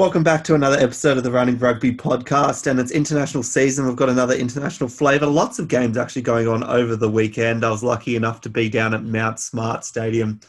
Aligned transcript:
Welcome 0.00 0.22
back 0.22 0.44
to 0.44 0.54
another 0.54 0.78
episode 0.78 1.18
of 1.18 1.24
the 1.24 1.30
Running 1.30 1.58
Rugby 1.58 1.92
podcast, 1.92 2.66
and 2.66 2.80
it's 2.80 2.90
international 2.90 3.42
season. 3.42 3.84
We've 3.84 3.96
got 3.96 4.08
another 4.08 4.34
international 4.34 4.88
flavour. 4.88 5.26
Lots 5.26 5.58
of 5.58 5.68
games 5.68 5.98
actually 5.98 6.22
going 6.22 6.48
on 6.48 6.64
over 6.64 6.96
the 6.96 7.10
weekend. 7.10 7.66
I 7.66 7.70
was 7.70 7.84
lucky 7.84 8.16
enough 8.16 8.40
to 8.40 8.48
be 8.48 8.70
down 8.70 8.94
at 8.94 9.04
Mount 9.04 9.38
Smart 9.38 9.84
Stadium 9.84 10.40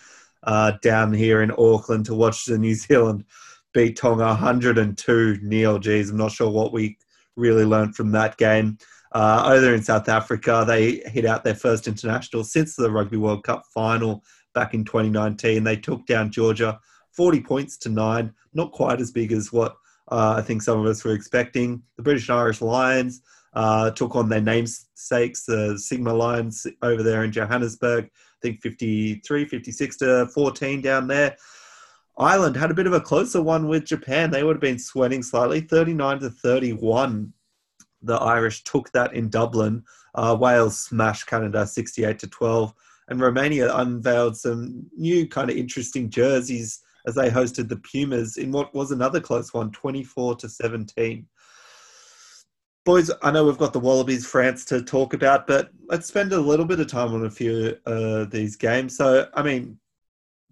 uh, 0.43 0.71
down 0.81 1.11
here 1.11 1.41
in 1.41 1.51
Auckland 1.57 2.05
to 2.05 2.15
watch 2.15 2.45
the 2.45 2.57
New 2.57 2.75
Zealand 2.75 3.25
beat 3.73 3.97
Tonga 3.97 4.27
102 4.27 5.39
nil. 5.41 5.79
Geez, 5.79 6.11
I'm 6.11 6.15
not 6.15 6.31
sure 6.31 6.49
what 6.49 6.71
we 6.71 6.97
really 7.35 7.65
learned 7.65 7.93
from 7.93 8.13
that 8.13 8.37
game. 8.37 8.77
Uh, 9.11 9.43
over 9.53 9.73
in 9.73 9.83
South 9.83 10.07
Africa, 10.07 10.63
they 10.65 11.03
hit 11.07 11.25
out 11.25 11.43
their 11.43 11.55
first 11.55 11.89
international 11.89 12.45
since 12.45 12.77
the 12.77 12.89
Rugby 12.89 13.17
World 13.17 13.43
Cup 13.43 13.63
final 13.73 14.23
back 14.53 14.73
in 14.73 14.85
2019. 14.85 15.65
They 15.65 15.75
took 15.75 16.05
down 16.05 16.31
Georgia 16.31 16.79
40 17.13 17.41
points 17.41 17.77
to 17.77 17.89
nine, 17.89 18.33
not 18.53 18.71
quite 18.71 19.01
as 19.01 19.11
big 19.11 19.31
as 19.31 19.51
what 19.51 19.75
uh, 20.11 20.35
I 20.37 20.41
think 20.41 20.61
some 20.61 20.79
of 20.79 20.85
us 20.85 21.03
were 21.03 21.13
expecting. 21.13 21.81
The 21.95 22.03
British 22.03 22.29
and 22.29 22.37
Irish 22.37 22.61
Lions 22.61 23.21
uh, 23.53 23.91
took 23.91 24.15
on 24.15 24.29
their 24.29 24.41
namesakes, 24.41 25.45
the 25.45 25.77
Sigma 25.77 26.13
Lions 26.13 26.67
over 26.81 27.01
there 27.01 27.23
in 27.23 27.31
Johannesburg. 27.31 28.05
I 28.05 28.37
think 28.41 28.61
53, 28.61 29.45
56 29.45 29.97
to 29.97 30.27
14 30.27 30.81
down 30.81 31.07
there. 31.07 31.37
Ireland 32.17 32.57
had 32.57 32.71
a 32.71 32.75
bit 32.75 32.87
of 32.87 32.93
a 32.93 33.01
closer 33.01 33.41
one 33.41 33.67
with 33.67 33.85
Japan. 33.85 34.31
They 34.31 34.43
would 34.43 34.57
have 34.57 34.61
been 34.61 34.79
sweating 34.79 35.23
slightly, 35.23 35.61
39 35.61 36.19
to 36.19 36.29
31. 36.29 37.31
The 38.01 38.15
Irish 38.15 38.63
took 38.63 38.91
that 38.91 39.13
in 39.13 39.29
Dublin. 39.29 39.83
Uh, 40.13 40.35
Wales 40.39 40.77
smashed 40.77 41.27
Canada 41.27 41.65
68 41.65 42.19
to 42.19 42.27
12. 42.27 42.73
And 43.07 43.19
Romania 43.19 43.73
unveiled 43.75 44.37
some 44.37 44.85
new 44.95 45.27
kind 45.27 45.49
of 45.49 45.55
interesting 45.55 46.09
jerseys 46.09 46.81
as 47.05 47.15
they 47.15 47.29
hosted 47.29 47.69
the 47.69 47.77
Pumas 47.77 48.37
in 48.37 48.51
what 48.51 48.73
was 48.73 48.91
another 48.91 49.19
close 49.19 49.53
one, 49.53 49.71
24 49.71 50.35
to 50.37 50.49
17. 50.49 51.25
Boys, 52.83 53.11
I 53.21 53.31
know 53.31 53.45
we've 53.45 53.57
got 53.57 53.73
the 53.73 53.79
Wallabies, 53.79 54.25
France 54.25 54.65
to 54.65 54.81
talk 54.81 55.13
about, 55.13 55.45
but 55.45 55.69
let's 55.87 56.07
spend 56.07 56.33
a 56.33 56.39
little 56.39 56.65
bit 56.65 56.79
of 56.79 56.87
time 56.87 57.13
on 57.13 57.25
a 57.25 57.29
few 57.29 57.77
of 57.85 58.21
uh, 58.21 58.25
these 58.25 58.55
games. 58.55 58.97
So, 58.97 59.27
I 59.35 59.43
mean, 59.43 59.77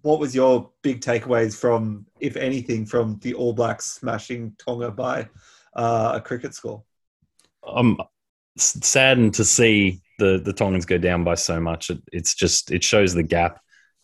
what 0.02 0.20
was 0.20 0.34
your 0.34 0.70
big 0.82 1.00
takeaways 1.00 1.56
from, 1.56 2.06
if 2.20 2.36
anything, 2.36 2.86
from 2.86 3.18
the 3.22 3.34
All 3.34 3.52
Blacks 3.52 3.86
smashing 3.86 4.54
Tonga 4.58 4.90
by 4.92 5.28
uh, 5.74 6.12
a 6.14 6.20
cricket 6.20 6.54
score? 6.54 6.82
I'm 7.66 7.98
saddened 8.56 9.34
to 9.34 9.44
see 9.44 10.00
the 10.18 10.40
the 10.42 10.52
Tongans 10.52 10.86
go 10.86 10.98
down 10.98 11.24
by 11.24 11.34
so 11.34 11.60
much. 11.60 11.90
It, 11.90 12.02
it's 12.12 12.34
just 12.34 12.70
it 12.70 12.84
shows 12.84 13.14
the 13.14 13.22
gap 13.22 13.60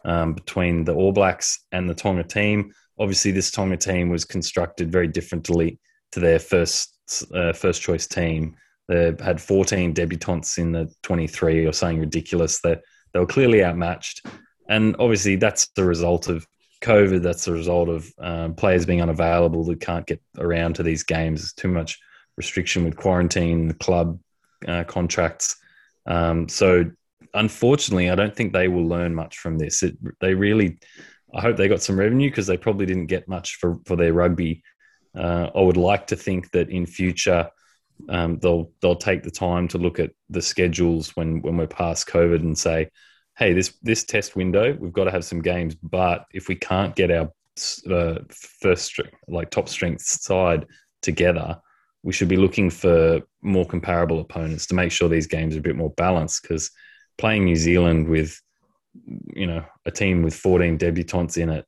um, 0.07 0.33
between 0.33 0.85
the 0.85 0.95
All 0.95 1.13
Blacks 1.13 1.67
and 1.73 1.89
the 1.89 1.95
Tonga 1.95 2.25
team. 2.25 2.73
Obviously, 2.99 3.33
this 3.33 3.51
Tonga 3.51 3.77
team 3.77 4.09
was 4.09 4.25
constructed 4.25 4.91
very 4.91 5.09
differently 5.09 5.79
to 6.13 6.21
their 6.21 6.39
first 6.39 6.95
uh, 7.35 7.53
first 7.53 7.83
choice 7.83 8.07
team. 8.07 8.57
They 8.89 9.13
had 9.21 9.41
14 9.41 9.93
debutants 9.93 10.59
in 10.59 10.73
the 10.73 10.91
23 11.03 11.67
or 11.67 11.73
something 11.73 12.01
ridiculous. 12.01 12.61
That 12.61 12.83
they 13.13 13.19
were 13.19 13.27
clearly 13.27 13.63
outmatched, 13.65 14.25
and 14.69 14.97
obviously 14.99 15.37
that's 15.37 15.69
the 15.77 15.85
result 15.85 16.29
of 16.29 16.47
COVID. 16.83 17.23
That's 17.23 17.45
the 17.45 17.53
result 17.53 17.89
of 17.89 18.11
um, 18.19 18.55
players 18.55 18.87
being 18.87 19.03
unavailable 19.03 19.65
who 19.65 19.77
can't 19.77 20.07
get 20.07 20.23
around 20.39 20.77
to 20.77 20.83
these 20.83 21.03
games. 21.03 21.41
There's 21.41 21.53
too 21.53 21.69
much 21.69 21.99
restriction 22.37 22.85
with 22.85 22.97
quarantine, 22.97 23.69
the 23.69 23.75
club 23.75 24.19
uh, 24.69 24.85
contracts. 24.85 25.57
Um, 26.07 26.49
so 26.49 26.85
unfortunately, 27.37 28.11
I 28.11 28.15
don't 28.15 28.35
think 28.35 28.53
they 28.53 28.69
will 28.69 28.87
learn 28.87 29.15
much 29.15 29.39
from 29.39 29.59
this. 29.59 29.83
It, 29.83 29.97
they 30.21 30.35
really, 30.35 30.79
I 31.35 31.41
hope 31.41 31.57
they 31.57 31.69
got 31.69 31.83
some 31.83 31.99
revenue 31.99 32.31
because 32.31 32.47
they 32.47 32.57
probably 32.57 32.87
didn't 32.87 33.07
get 33.07 33.29
much 33.29 33.57
for, 33.57 33.79
for 33.85 33.97
their 33.97 34.13
rugby. 34.13 34.63
Uh, 35.17 35.51
I 35.55 35.61
would 35.61 35.77
like 35.77 36.07
to 36.09 36.17
think 36.17 36.51
that 36.51 36.71
in 36.71 36.87
future 36.87 37.49
um, 38.09 38.39
they'll 38.41 38.71
they'll 38.81 38.97
take 38.97 39.23
the 39.23 39.31
time 39.31 39.69
to 39.69 39.79
look 39.79 39.99
at 39.99 40.11
the 40.29 40.43
schedules 40.43 41.17
when 41.17 41.41
when 41.41 41.57
we're 41.57 41.67
past 41.67 42.07
COVID 42.09 42.41
and 42.41 42.59
say, 42.59 42.91
hey, 43.39 43.55
this 43.55 43.75
this 43.83 44.05
test 44.05 44.37
window 44.37 44.77
we've 44.79 44.93
got 44.93 45.05
to 45.05 45.11
have 45.11 45.25
some 45.25 45.41
games, 45.41 45.75
but 45.75 46.27
if 46.33 46.49
we 46.49 46.57
can't 46.57 46.95
get 46.95 47.11
our 47.11 47.31
uh, 47.91 48.19
first 48.61 49.01
like 49.29 49.51
top 49.51 49.69
strength 49.69 50.03
side 50.03 50.67
together, 51.01 51.59
we 52.03 52.13
should 52.13 52.29
be 52.29 52.37
looking 52.37 52.69
for 52.69 53.23
more 53.41 53.65
comparable 53.65 54.21
opponents 54.21 54.67
to 54.67 54.75
make 54.75 54.93
sure 54.93 55.09
these 55.09 55.27
games 55.27 55.57
are 55.57 55.61
a 55.61 55.63
bit 55.63 55.77
more 55.77 55.95
balanced 55.97 56.43
because 56.43 56.71
playing 57.19 57.45
New 57.45 57.57
Zealand 57.57 58.09
with 58.09 58.41
you 59.35 59.47
know 59.47 59.65
a 59.85 59.91
team 59.91 60.23
with 60.23 60.35
14 60.35 60.79
debutants 60.79 61.37
in 61.37 61.51
it 61.51 61.67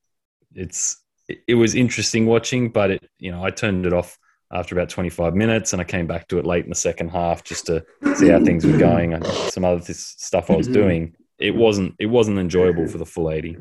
it's 0.54 1.02
it 1.46 1.54
was 1.54 1.74
interesting 1.74 2.26
watching 2.26 2.70
but 2.70 2.90
it 2.90 3.10
you 3.18 3.30
know 3.30 3.44
I 3.44 3.50
turned 3.50 3.84
it 3.84 3.92
off 3.92 4.18
after 4.50 4.74
about 4.74 4.88
25 4.88 5.34
minutes 5.34 5.72
and 5.72 5.82
I 5.82 5.84
came 5.84 6.06
back 6.06 6.26
to 6.28 6.38
it 6.38 6.46
late 6.46 6.64
in 6.64 6.70
the 6.70 6.76
second 6.76 7.10
half 7.10 7.44
just 7.44 7.66
to 7.66 7.84
see 8.16 8.28
how 8.28 8.42
things 8.42 8.64
were 8.64 8.78
going 8.78 9.12
and 9.12 9.26
some 9.26 9.64
other 9.64 9.82
stuff 9.92 10.50
I 10.50 10.56
was 10.56 10.68
doing. 10.68 11.14
It 11.38 11.54
wasn't 11.54 11.94
it 11.98 12.06
wasn't 12.06 12.38
enjoyable 12.38 12.86
for 12.88 12.98
the 12.98 13.06
full 13.06 13.30
80 13.30 13.58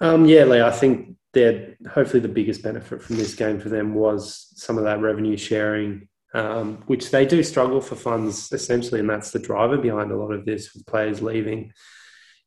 um, 0.00 0.26
yeah 0.26 0.44
Lee, 0.44 0.60
I 0.60 0.70
think 0.70 1.16
that 1.32 1.76
hopefully 1.90 2.20
the 2.20 2.28
biggest 2.28 2.62
benefit 2.62 3.02
from 3.02 3.16
this 3.16 3.34
game 3.34 3.58
for 3.58 3.70
them 3.70 3.94
was 3.94 4.48
some 4.54 4.76
of 4.76 4.84
that 4.84 5.00
revenue 5.00 5.36
sharing 5.36 6.08
um, 6.34 6.82
which 6.86 7.10
they 7.10 7.24
do 7.24 7.42
struggle 7.42 7.80
for 7.80 7.96
funds 7.96 8.52
essentially, 8.52 9.00
and 9.00 9.08
that's 9.08 9.30
the 9.30 9.38
driver 9.38 9.78
behind 9.78 10.10
a 10.10 10.16
lot 10.16 10.32
of 10.32 10.44
this 10.44 10.72
with 10.74 10.86
players 10.86 11.22
leaving. 11.22 11.72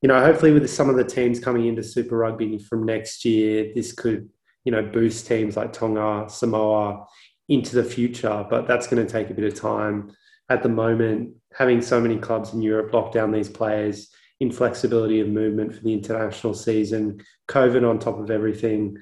You 0.01 0.07
know, 0.07 0.19
hopefully 0.21 0.51
with 0.51 0.69
some 0.69 0.89
of 0.89 0.95
the 0.95 1.03
teams 1.03 1.39
coming 1.39 1.67
into 1.67 1.83
Super 1.83 2.17
Rugby 2.17 2.57
from 2.57 2.85
next 2.85 3.25
year, 3.25 3.71
this 3.75 3.91
could 3.91 4.29
you 4.63 4.71
know 4.71 4.83
boost 4.83 5.27
teams 5.27 5.57
like 5.57 5.73
Tonga, 5.73 6.29
Samoa 6.29 7.05
into 7.47 7.75
the 7.75 7.83
future, 7.83 8.45
but 8.49 8.67
that's 8.67 8.87
going 8.87 9.05
to 9.05 9.11
take 9.11 9.29
a 9.29 9.33
bit 9.33 9.51
of 9.51 9.59
time. 9.59 10.11
At 10.49 10.63
the 10.63 10.69
moment, 10.69 11.35
having 11.53 11.81
so 11.81 11.99
many 11.99 12.17
clubs 12.17 12.53
in 12.53 12.61
Europe 12.61 12.93
lock 12.93 13.11
down 13.11 13.31
these 13.31 13.49
players, 13.49 14.09
inflexibility 14.39 15.19
of 15.19 15.27
movement 15.27 15.75
for 15.75 15.81
the 15.81 15.93
international 15.93 16.53
season, 16.53 17.21
COVID 17.47 17.87
on 17.87 17.99
top 17.99 18.19
of 18.19 18.31
everything, 18.31 18.97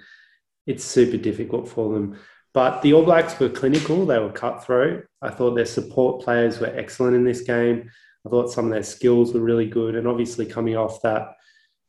it's 0.65 0.83
super 0.83 1.17
difficult 1.17 1.67
for 1.67 1.93
them. 1.93 2.17
But 2.57 2.81
the 2.81 2.91
All 2.93 3.03
Blacks 3.03 3.39
were 3.39 3.49
clinical, 3.49 4.03
they 4.03 4.17
were 4.17 4.31
cutthroat. 4.31 5.05
I 5.21 5.29
thought 5.29 5.53
their 5.53 5.63
support 5.63 6.23
players 6.23 6.59
were 6.59 6.75
excellent 6.75 7.15
in 7.15 7.23
this 7.23 7.41
game. 7.41 7.87
I 8.25 8.29
thought 8.31 8.51
some 8.51 8.65
of 8.65 8.71
their 8.71 8.81
skills 8.81 9.31
were 9.31 9.41
really 9.41 9.67
good. 9.67 9.93
And 9.93 10.07
obviously, 10.07 10.43
coming 10.47 10.75
off 10.75 10.99
that, 11.03 11.35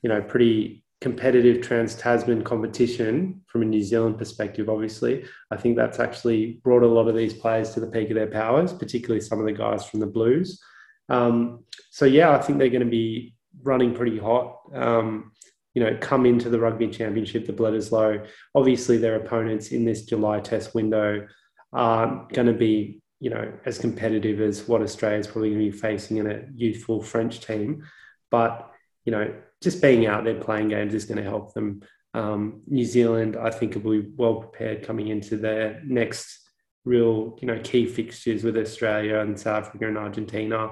you 0.02 0.10
know, 0.10 0.20
pretty 0.20 0.84
competitive 1.00 1.62
trans 1.62 1.94
Tasman 1.94 2.44
competition 2.44 3.40
from 3.46 3.62
a 3.62 3.64
New 3.64 3.82
Zealand 3.82 4.18
perspective, 4.18 4.68
obviously, 4.68 5.24
I 5.50 5.56
think 5.56 5.74
that's 5.74 6.00
actually 6.00 6.60
brought 6.62 6.82
a 6.82 6.86
lot 6.86 7.08
of 7.08 7.16
these 7.16 7.32
players 7.32 7.70
to 7.70 7.80
the 7.80 7.86
peak 7.86 8.10
of 8.10 8.16
their 8.16 8.26
powers, 8.26 8.74
particularly 8.74 9.22
some 9.22 9.40
of 9.40 9.46
the 9.46 9.52
guys 9.52 9.86
from 9.86 10.00
the 10.00 10.06
Blues. 10.06 10.60
Um, 11.08 11.64
so, 11.90 12.04
yeah, 12.04 12.32
I 12.32 12.42
think 12.42 12.58
they're 12.58 12.68
going 12.68 12.84
to 12.84 12.90
be 12.90 13.34
running 13.62 13.94
pretty 13.94 14.18
hot. 14.18 14.58
Um, 14.74 15.32
you 15.78 15.84
know, 15.84 15.96
come 16.00 16.26
into 16.26 16.50
the 16.50 16.58
rugby 16.58 16.88
championship, 16.88 17.46
the 17.46 17.52
Bledisloe. 17.52 18.26
Obviously, 18.52 18.98
their 18.98 19.14
opponents 19.14 19.68
in 19.68 19.84
this 19.84 20.06
July 20.06 20.40
test 20.40 20.74
window 20.74 21.28
aren't 21.72 22.32
going 22.32 22.48
to 22.48 22.52
be, 22.52 23.00
you 23.20 23.30
know, 23.30 23.52
as 23.64 23.78
competitive 23.78 24.40
as 24.40 24.66
what 24.66 24.82
Australia 24.82 25.20
is 25.20 25.28
probably 25.28 25.50
going 25.50 25.64
to 25.66 25.70
be 25.70 25.78
facing 25.78 26.16
in 26.16 26.28
a 26.28 26.42
youthful 26.52 27.00
French 27.00 27.38
team. 27.38 27.84
But, 28.28 28.68
you 29.04 29.12
know, 29.12 29.32
just 29.62 29.80
being 29.80 30.04
out 30.04 30.24
there 30.24 30.40
playing 30.40 30.70
games 30.70 30.94
is 30.94 31.04
going 31.04 31.22
to 31.22 31.30
help 31.30 31.54
them. 31.54 31.82
Um, 32.12 32.62
New 32.66 32.84
Zealand, 32.84 33.36
I 33.36 33.50
think, 33.50 33.76
will 33.76 34.02
be 34.02 34.08
well 34.16 34.34
prepared 34.34 34.82
coming 34.82 35.06
into 35.06 35.36
their 35.36 35.80
next 35.84 36.40
real, 36.84 37.38
you 37.40 37.46
know, 37.46 37.60
key 37.62 37.86
fixtures 37.86 38.42
with 38.42 38.56
Australia 38.56 39.20
and 39.20 39.38
South 39.38 39.66
Africa 39.66 39.86
and 39.86 39.96
Argentina. 39.96 40.70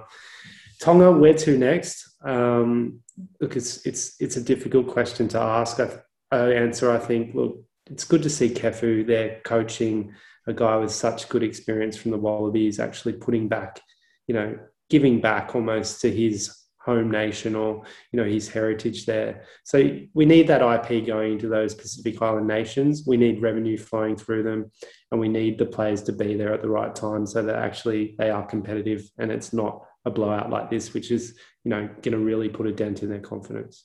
Tonga, 0.80 1.12
where 1.12 1.34
to 1.34 1.58
next? 1.58 2.16
Um, 2.22 3.00
look, 3.40 3.56
it's 3.56 3.86
it's 3.86 4.20
it's 4.20 4.36
a 4.36 4.42
difficult 4.42 4.88
question 4.88 5.28
to 5.28 5.40
ask. 5.40 5.80
I, 5.80 5.98
I 6.30 6.52
answer, 6.52 6.90
I 6.90 6.98
think. 6.98 7.34
Look, 7.34 7.62
it's 7.86 8.04
good 8.04 8.22
to 8.22 8.30
see 8.30 8.50
Kefu 8.50 9.06
there 9.06 9.40
coaching 9.44 10.14
a 10.46 10.52
guy 10.52 10.76
with 10.76 10.92
such 10.92 11.28
good 11.28 11.42
experience 11.42 11.96
from 11.96 12.12
the 12.12 12.18
Wallabies, 12.18 12.78
actually 12.78 13.14
putting 13.14 13.48
back, 13.48 13.80
you 14.26 14.34
know, 14.34 14.58
giving 14.90 15.20
back 15.20 15.54
almost 15.54 16.00
to 16.02 16.10
his 16.10 16.56
home 16.86 17.10
nation 17.10 17.56
or 17.56 17.82
you 18.12 18.16
know 18.16 18.24
his 18.24 18.48
heritage 18.48 19.06
there. 19.06 19.44
So 19.64 19.98
we 20.14 20.24
need 20.24 20.46
that 20.46 20.62
IP 20.62 21.04
going 21.04 21.32
into 21.32 21.48
those 21.48 21.74
Pacific 21.74 22.22
Island 22.22 22.46
nations. 22.46 23.02
We 23.06 23.16
need 23.16 23.42
revenue 23.42 23.76
flowing 23.76 24.16
through 24.16 24.44
them, 24.44 24.70
and 25.10 25.20
we 25.20 25.28
need 25.28 25.58
the 25.58 25.66
players 25.66 26.02
to 26.04 26.12
be 26.12 26.36
there 26.36 26.54
at 26.54 26.62
the 26.62 26.70
right 26.70 26.94
time 26.94 27.26
so 27.26 27.42
that 27.42 27.56
actually 27.56 28.14
they 28.18 28.30
are 28.30 28.46
competitive 28.46 29.02
and 29.18 29.32
it's 29.32 29.52
not 29.52 29.82
a 30.06 30.10
blowout 30.10 30.48
like 30.48 30.70
this, 30.70 30.94
which 30.94 31.10
is 31.10 31.34
you 31.64 31.70
know 31.70 31.86
going 32.00 32.12
to 32.12 32.18
really 32.18 32.48
put 32.48 32.66
a 32.66 32.72
dent 32.72 33.02
in 33.02 33.10
their 33.10 33.20
confidence. 33.20 33.84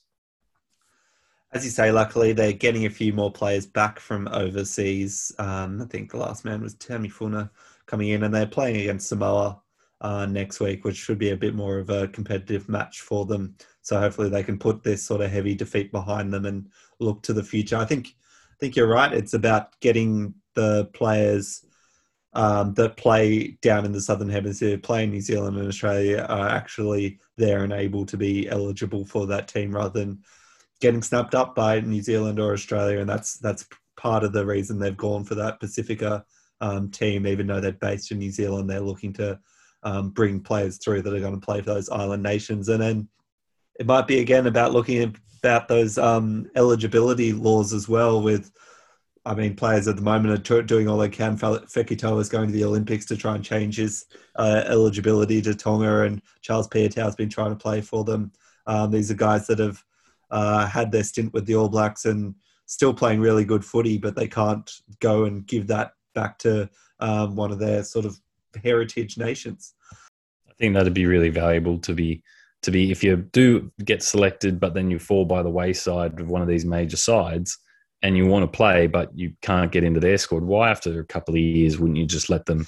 As 1.52 1.64
you 1.64 1.70
say, 1.70 1.92
luckily 1.92 2.32
they're 2.32 2.54
getting 2.54 2.86
a 2.86 2.90
few 2.90 3.12
more 3.12 3.30
players 3.30 3.66
back 3.66 4.00
from 4.00 4.26
overseas. 4.28 5.32
Um, 5.38 5.82
I 5.82 5.84
think 5.84 6.10
the 6.10 6.16
last 6.16 6.46
man 6.46 6.62
was 6.62 6.74
Tammy 6.74 7.10
Funa 7.10 7.50
coming 7.84 8.08
in, 8.08 8.22
and 8.22 8.32
they're 8.32 8.46
playing 8.46 8.76
against 8.76 9.08
Samoa 9.08 9.60
uh, 10.00 10.24
next 10.24 10.60
week, 10.60 10.84
which 10.84 10.96
should 10.96 11.18
be 11.18 11.30
a 11.30 11.36
bit 11.36 11.54
more 11.54 11.78
of 11.78 11.90
a 11.90 12.08
competitive 12.08 12.68
match 12.68 13.02
for 13.02 13.26
them. 13.26 13.54
So 13.82 13.98
hopefully 13.98 14.30
they 14.30 14.42
can 14.42 14.58
put 14.58 14.82
this 14.82 15.02
sort 15.02 15.20
of 15.20 15.30
heavy 15.30 15.54
defeat 15.54 15.92
behind 15.92 16.32
them 16.32 16.46
and 16.46 16.68
look 17.00 17.22
to 17.24 17.34
the 17.34 17.42
future. 17.42 17.76
I 17.76 17.84
think 17.84 18.06
I 18.08 18.56
think 18.58 18.76
you're 18.76 18.86
right. 18.86 19.12
It's 19.12 19.34
about 19.34 19.78
getting 19.80 20.34
the 20.54 20.86
players 20.94 21.64
um, 22.34 22.72
that 22.74 22.96
play 22.96 23.58
down 23.60 23.84
in 23.84 23.92
the 23.92 24.00
southern 24.00 24.28
hemisphere, 24.28 24.78
play 24.78 25.04
in 25.04 25.10
New 25.10 25.20
Zealand 25.20 25.58
and 25.58 25.68
Australia, 25.68 26.26
are 26.28 26.48
actually 26.48 27.18
there 27.36 27.64
and 27.64 27.72
able 27.72 28.06
to 28.06 28.16
be 28.16 28.48
eligible 28.48 29.04
for 29.04 29.26
that 29.26 29.48
team 29.48 29.74
rather 29.74 29.98
than 29.98 30.22
getting 30.80 31.02
snapped 31.02 31.34
up 31.34 31.54
by 31.54 31.80
New 31.80 32.02
Zealand 32.02 32.40
or 32.40 32.52
Australia. 32.52 33.00
And 33.00 33.08
that's 33.08 33.38
that's 33.38 33.66
part 33.96 34.24
of 34.24 34.32
the 34.32 34.46
reason 34.46 34.78
they've 34.78 34.96
gone 34.96 35.24
for 35.24 35.34
that 35.34 35.60
Pacifica 35.60 36.24
um, 36.60 36.90
team, 36.90 37.26
even 37.26 37.46
though 37.46 37.60
they're 37.60 37.72
based 37.72 38.10
in 38.10 38.18
New 38.18 38.30
Zealand. 38.30 38.68
They're 38.68 38.80
looking 38.80 39.12
to 39.14 39.38
um, 39.82 40.10
bring 40.10 40.40
players 40.40 40.78
through 40.78 41.02
that 41.02 41.14
are 41.14 41.20
going 41.20 41.38
to 41.38 41.44
play 41.44 41.60
for 41.60 41.74
those 41.74 41.90
island 41.90 42.22
nations. 42.22 42.68
And 42.68 42.80
then 42.82 43.08
it 43.78 43.86
might 43.86 44.06
be 44.06 44.20
again 44.20 44.46
about 44.46 44.72
looking 44.72 45.14
about 45.42 45.68
those 45.68 45.98
um, 45.98 46.50
eligibility 46.56 47.32
laws 47.32 47.72
as 47.72 47.88
well. 47.88 48.22
With, 48.22 48.50
I 49.24 49.34
mean, 49.34 49.54
players 49.54 49.86
at 49.86 49.96
the 49.96 50.02
moment 50.02 50.50
are 50.50 50.62
doing 50.62 50.88
all 50.88 50.98
they 50.98 51.08
can. 51.08 51.38
Fekitoa 51.38 52.20
is 52.20 52.28
going 52.28 52.48
to 52.48 52.52
the 52.52 52.64
Olympics 52.64 53.04
to 53.06 53.16
try 53.16 53.36
and 53.36 53.44
change 53.44 53.76
his 53.76 54.06
uh, 54.36 54.64
eligibility 54.66 55.40
to 55.42 55.54
Tonga, 55.54 56.02
and 56.02 56.20
Charles 56.40 56.68
Piutau 56.68 57.04
has 57.04 57.14
been 57.14 57.28
trying 57.28 57.50
to 57.50 57.56
play 57.56 57.80
for 57.80 58.02
them. 58.04 58.32
Um, 58.66 58.90
these 58.90 59.10
are 59.10 59.14
guys 59.14 59.46
that 59.46 59.60
have 59.60 59.82
uh, 60.30 60.66
had 60.66 60.90
their 60.90 61.04
stint 61.04 61.32
with 61.32 61.46
the 61.46 61.54
All 61.54 61.68
Blacks 61.68 62.04
and 62.04 62.34
still 62.66 62.94
playing 62.94 63.20
really 63.20 63.44
good 63.44 63.64
footy, 63.64 63.96
but 63.98 64.16
they 64.16 64.26
can't 64.26 64.70
go 64.98 65.24
and 65.24 65.46
give 65.46 65.68
that 65.68 65.92
back 66.14 66.38
to 66.38 66.68
um, 67.00 67.36
one 67.36 67.52
of 67.52 67.58
their 67.58 67.84
sort 67.84 68.04
of 68.04 68.18
heritage 68.64 69.18
nations. 69.18 69.74
I 70.48 70.54
think 70.58 70.74
that'd 70.74 70.94
be 70.94 71.06
really 71.06 71.30
valuable 71.30 71.78
to 71.78 71.94
be 71.94 72.22
to 72.62 72.70
be 72.70 72.90
if 72.90 73.02
you 73.02 73.16
do 73.16 73.70
get 73.84 74.02
selected, 74.02 74.58
but 74.58 74.74
then 74.74 74.90
you 74.90 74.98
fall 74.98 75.24
by 75.24 75.42
the 75.42 75.50
wayside 75.50 76.18
of 76.20 76.28
one 76.28 76.42
of 76.42 76.48
these 76.48 76.64
major 76.64 76.96
sides, 76.96 77.58
and 78.02 78.16
you 78.16 78.26
want 78.26 78.42
to 78.42 78.56
play, 78.56 78.86
but 78.86 79.16
you 79.16 79.32
can't 79.42 79.72
get 79.72 79.84
into 79.84 80.00
their 80.00 80.18
squad. 80.18 80.42
Why, 80.42 80.70
after 80.70 81.00
a 81.00 81.04
couple 81.04 81.34
of 81.34 81.40
years, 81.40 81.78
wouldn't 81.78 81.98
you 81.98 82.06
just 82.06 82.30
let 82.30 82.46
them 82.46 82.66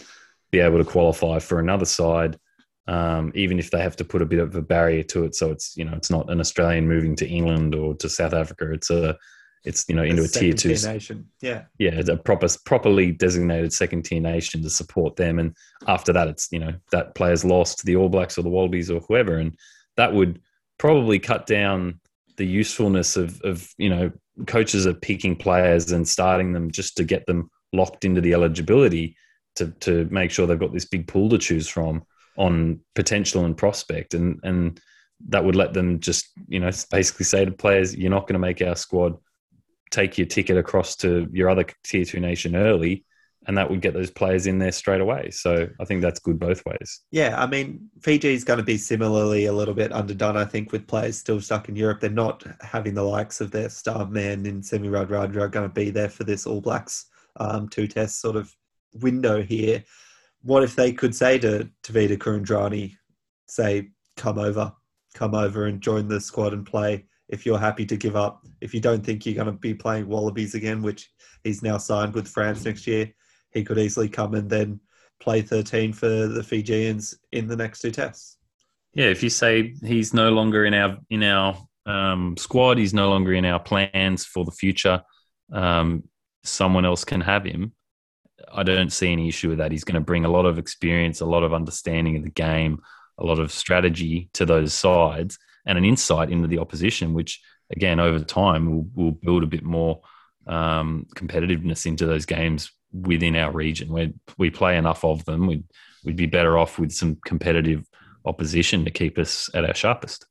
be 0.53 0.61
able 0.61 0.79
to 0.79 0.85
qualify 0.85 1.41
for 1.41 1.59
another 1.59 1.85
side, 1.85 2.39
um, 2.87 3.33
even 3.35 3.59
if 3.59 3.71
they 3.71 3.81
have 3.81 3.97
to 3.97 4.05
put 4.05 4.23
a 4.23 4.27
bit 4.27 4.39
of 4.39 4.55
a 4.55 4.63
barrier 4.63 5.03
to 5.05 5.25
it? 5.25 5.35
So 5.35 5.51
it's 5.51 5.77
you 5.77 5.85
know 5.85 5.95
it's 5.95 6.11
not 6.11 6.31
an 6.31 6.41
Australian 6.41 6.89
moving 6.89 7.17
to 7.17 7.29
England 7.29 7.75
or 7.75 7.95
to 7.97 8.09
South 8.09 8.33
Africa. 8.33 8.73
It's 8.73 8.91
a 8.91 9.17
it's 9.65 9.87
you 9.89 9.97
know 9.97 10.03
into 10.03 10.23
a, 10.23 10.29
tier 10.29 10.53
two 10.53 10.69
nation. 10.69 11.27
Yeah, 11.41 11.65
yeah, 11.79 12.01
a 12.09 12.17
proper 12.17 12.47
properly 12.65 13.11
designated 13.11 13.73
second 13.73 14.05
tier 14.05 14.21
nation 14.21 14.63
to 14.63 14.71
support 14.71 15.17
them. 15.17 15.39
And 15.39 15.57
after 15.89 16.13
that, 16.13 16.29
it's 16.29 16.49
you 16.53 16.61
know 16.61 16.75
that 16.93 17.15
player's 17.15 17.45
lost 17.45 17.79
to 17.79 17.87
the 17.87 17.97
All 17.97 18.09
Blacks 18.09 18.39
or 18.39 18.43
the 18.43 18.51
Wallabies 18.51 18.91
or 18.91 19.01
whoever, 19.01 19.39
and 19.39 19.57
that 19.97 20.13
would 20.13 20.41
probably 20.79 21.19
cut 21.19 21.47
down 21.47 22.01
the 22.37 22.47
usefulness 22.47 23.17
of 23.17 23.41
of 23.43 23.73
you 23.79 23.89
know 23.89 24.13
coaches 24.47 24.87
are 24.87 24.95
picking 24.95 25.37
players 25.37 25.93
and 25.93 26.07
starting 26.07 26.53
them 26.53 26.71
just 26.71 26.97
to 26.97 27.05
get 27.05 27.27
them 27.27 27.51
locked 27.73 28.05
into 28.05 28.21
the 28.21 28.35
eligibility 28.35 29.17
to 29.57 29.71
to 29.81 30.09
make 30.11 30.31
sure 30.31 30.47
they've 30.47 30.59
got 30.59 30.73
this 30.73 30.87
big 30.87 31.07
pool 31.07 31.29
to 31.31 31.39
choose 31.39 31.69
from 31.69 32.03
on 32.37 32.81
potential 32.95 33.45
and 33.45 33.57
prospect. 33.57 34.15
And 34.15 34.41
and 34.43 34.81
that 35.29 35.45
would 35.45 35.57
let 35.57 35.73
them 35.73 36.01
just 36.01 36.29
you 36.49 36.61
know 36.61 36.71
basically 36.91 37.25
say 37.25 37.45
to 37.45 37.53
players 37.53 37.95
you're 37.95 38.11
not 38.11 38.27
going 38.27 38.35
to 38.35 38.39
make 38.39 38.61
our 38.61 38.77
squad 38.77 39.17
take 39.91 40.19
your 40.19 40.27
ticket 40.27 40.57
across 40.57 40.97
to 40.97 41.29
your 41.33 41.49
other 41.49 41.65
tier 41.85 42.05
two 42.05 42.21
nation 42.21 42.57
early 42.57 43.05
and 43.47 43.57
that 43.59 43.71
would 43.71 43.81
get 43.81 43.95
those 43.95 44.11
players 44.11 44.47
in 44.47 44.59
there 44.59 44.73
straight 44.73 45.01
away. 45.01 45.31
So 45.31 45.69
I 45.81 45.85
think 45.85 46.03
that's 46.03 46.21
good 46.21 46.39
both 46.39 46.65
ways. 46.65 47.03
Yeah, 47.11 47.41
I 47.41 47.47
mean, 47.47 47.89
Fiji 48.03 48.33
is 48.33 48.45
going 48.45 48.59
to 48.59 48.65
be 48.65 48.79
similarly 48.79 49.47
a 49.47 49.53
little 49.53 49.75
bit 49.75 49.93
underdone, 49.93 50.37
I 50.37 50.45
think, 50.45 50.73
with 50.73 50.87
players 50.87 51.19
still 51.19 51.41
stuck 51.41 51.69
in 51.69 51.77
Europe. 51.77 52.01
They're 52.01 52.11
not 52.11 52.45
having 52.61 52.95
the 52.95 53.03
likes 53.03 53.41
of 53.41 53.51
their 53.51 53.69
star 53.69 54.07
man 54.07 54.47
in 54.47 54.63
Semi 54.63 54.89
Radradra 54.89 55.51
going 55.51 55.69
to 55.69 55.75
be 55.75 55.91
there 55.91 56.09
for 56.09 56.25
this 56.25 56.47
All 56.47 56.61
Blacks 56.61 57.07
um, 57.37 57.69
two 57.69 57.87
test 57.87 58.21
sort 58.21 58.37
of 58.37 58.55
window 59.01 59.43
here. 59.43 59.85
What 60.43 60.63
if 60.63 60.77
they 60.77 60.93
could 60.93 61.15
say 61.15 61.39
to 61.39 61.69
Tevita 61.83 62.19
Kuridrani, 62.19 62.97
say, 63.49 63.91
come 64.17 64.39
over, 64.39 64.73
come 65.15 65.35
over 65.35 65.67
and 65.67 65.81
join 65.81 66.09
the 66.09 66.21
squad 66.21 66.53
and 66.53 66.67
play? 66.67 67.07
if 67.29 67.47
you're 67.47 67.59
happy 67.59 67.87
to 67.87 67.97
give 67.97 68.17
up, 68.17 68.47
if 68.61 68.75
you 68.75 68.81
don't 68.81 69.05
think 69.05 69.25
you're 69.25 69.35
going 69.35 69.47
to 69.47 69.53
be 69.53 69.75
playing 69.75 70.09
Wallabies 70.09 70.55
again, 70.55 70.83
which 70.83 71.11
he's 71.43 71.63
now 71.63 71.79
signed 71.79 72.15
with 72.15 72.29
France 72.29 72.65
next 72.65 72.87
year, 72.87 73.11
he 73.55 73.65
could 73.65 73.79
easily 73.79 74.09
come 74.09 74.35
and 74.35 74.51
then 74.51 74.81
play 75.21 75.41
13 75.41 75.93
for 75.93 76.09
the 76.09 76.43
Fijians 76.43 77.15
in 77.33 77.47
the 77.47 77.57
next 77.57 77.81
two 77.81 77.91
tests. 77.91 78.37
Yeah, 78.93 79.07
if 79.07 79.23
you 79.23 79.31
say 79.31 79.75
he's 79.83 80.13
no 80.13 80.31
longer 80.31 80.65
in 80.65 80.75
our 80.75 80.99
in 81.11 81.23
our 81.23 81.57
um, 81.87 82.37
squad, 82.37 82.79
he's 82.79 82.95
no 82.95 83.09
longer 83.09 83.33
in 83.33 83.45
our 83.45 83.59
plans 83.59 84.25
for 84.25 84.45
the 84.45 84.53
future, 84.53 85.03
um, 85.53 86.05
someone 86.43 86.85
else 86.85 87.05
can 87.05 87.21
have 87.21 87.45
him. 87.45 87.73
I 88.53 88.63
don't 88.63 88.93
see 88.93 89.11
any 89.11 89.29
issue 89.29 89.49
with 89.49 89.59
that. 89.59 89.73
He's 89.73 89.85
going 89.85 89.95
to 89.95 90.01
bring 90.01 90.25
a 90.25 90.31
lot 90.31 90.47
of 90.47 90.59
experience, 90.59 91.21
a 91.21 91.27
lot 91.27 91.43
of 91.43 91.53
understanding 91.53 92.17
of 92.17 92.23
the 92.23 92.31
game, 92.31 92.81
a 93.19 93.25
lot 93.25 93.39
of 93.39 93.51
strategy 93.51 94.29
to 94.35 94.45
those 94.45 94.73
sides 94.73 95.39
and 95.67 95.79
an 95.79 95.85
insight 95.85 96.31
into 96.31 96.49
the 96.49 96.59
opposition, 96.59 97.15
which 97.15 97.41
again 97.71 97.99
over 97.99 98.21
time 98.21 98.71
will 98.71 98.89
will 98.95 99.13
build 99.13 99.43
a 99.43 99.49
bit 99.49 99.65
more 99.65 100.03
um, 100.47 101.07
competitiveness 101.17 101.87
into 101.87 102.07
those 102.07 102.27
games 102.27 102.71
within 102.95 103.37
our 103.37 103.51
region. 103.51 103.89
Where 103.89 104.09
we 104.39 104.51
play 104.51 104.77
enough 104.77 105.05
of 105.05 105.25
them, 105.25 105.47
we'd 105.47 105.65
we'd 106.05 106.17
be 106.17 106.27
better 106.27 106.57
off 106.57 106.79
with 106.79 106.93
some 106.93 107.19
competitive 107.25 107.87
opposition 108.25 108.85
to 108.85 108.91
keep 108.91 109.19
us 109.19 109.51
at 109.55 109.65
our 109.65 109.75
sharpest. 109.75 110.27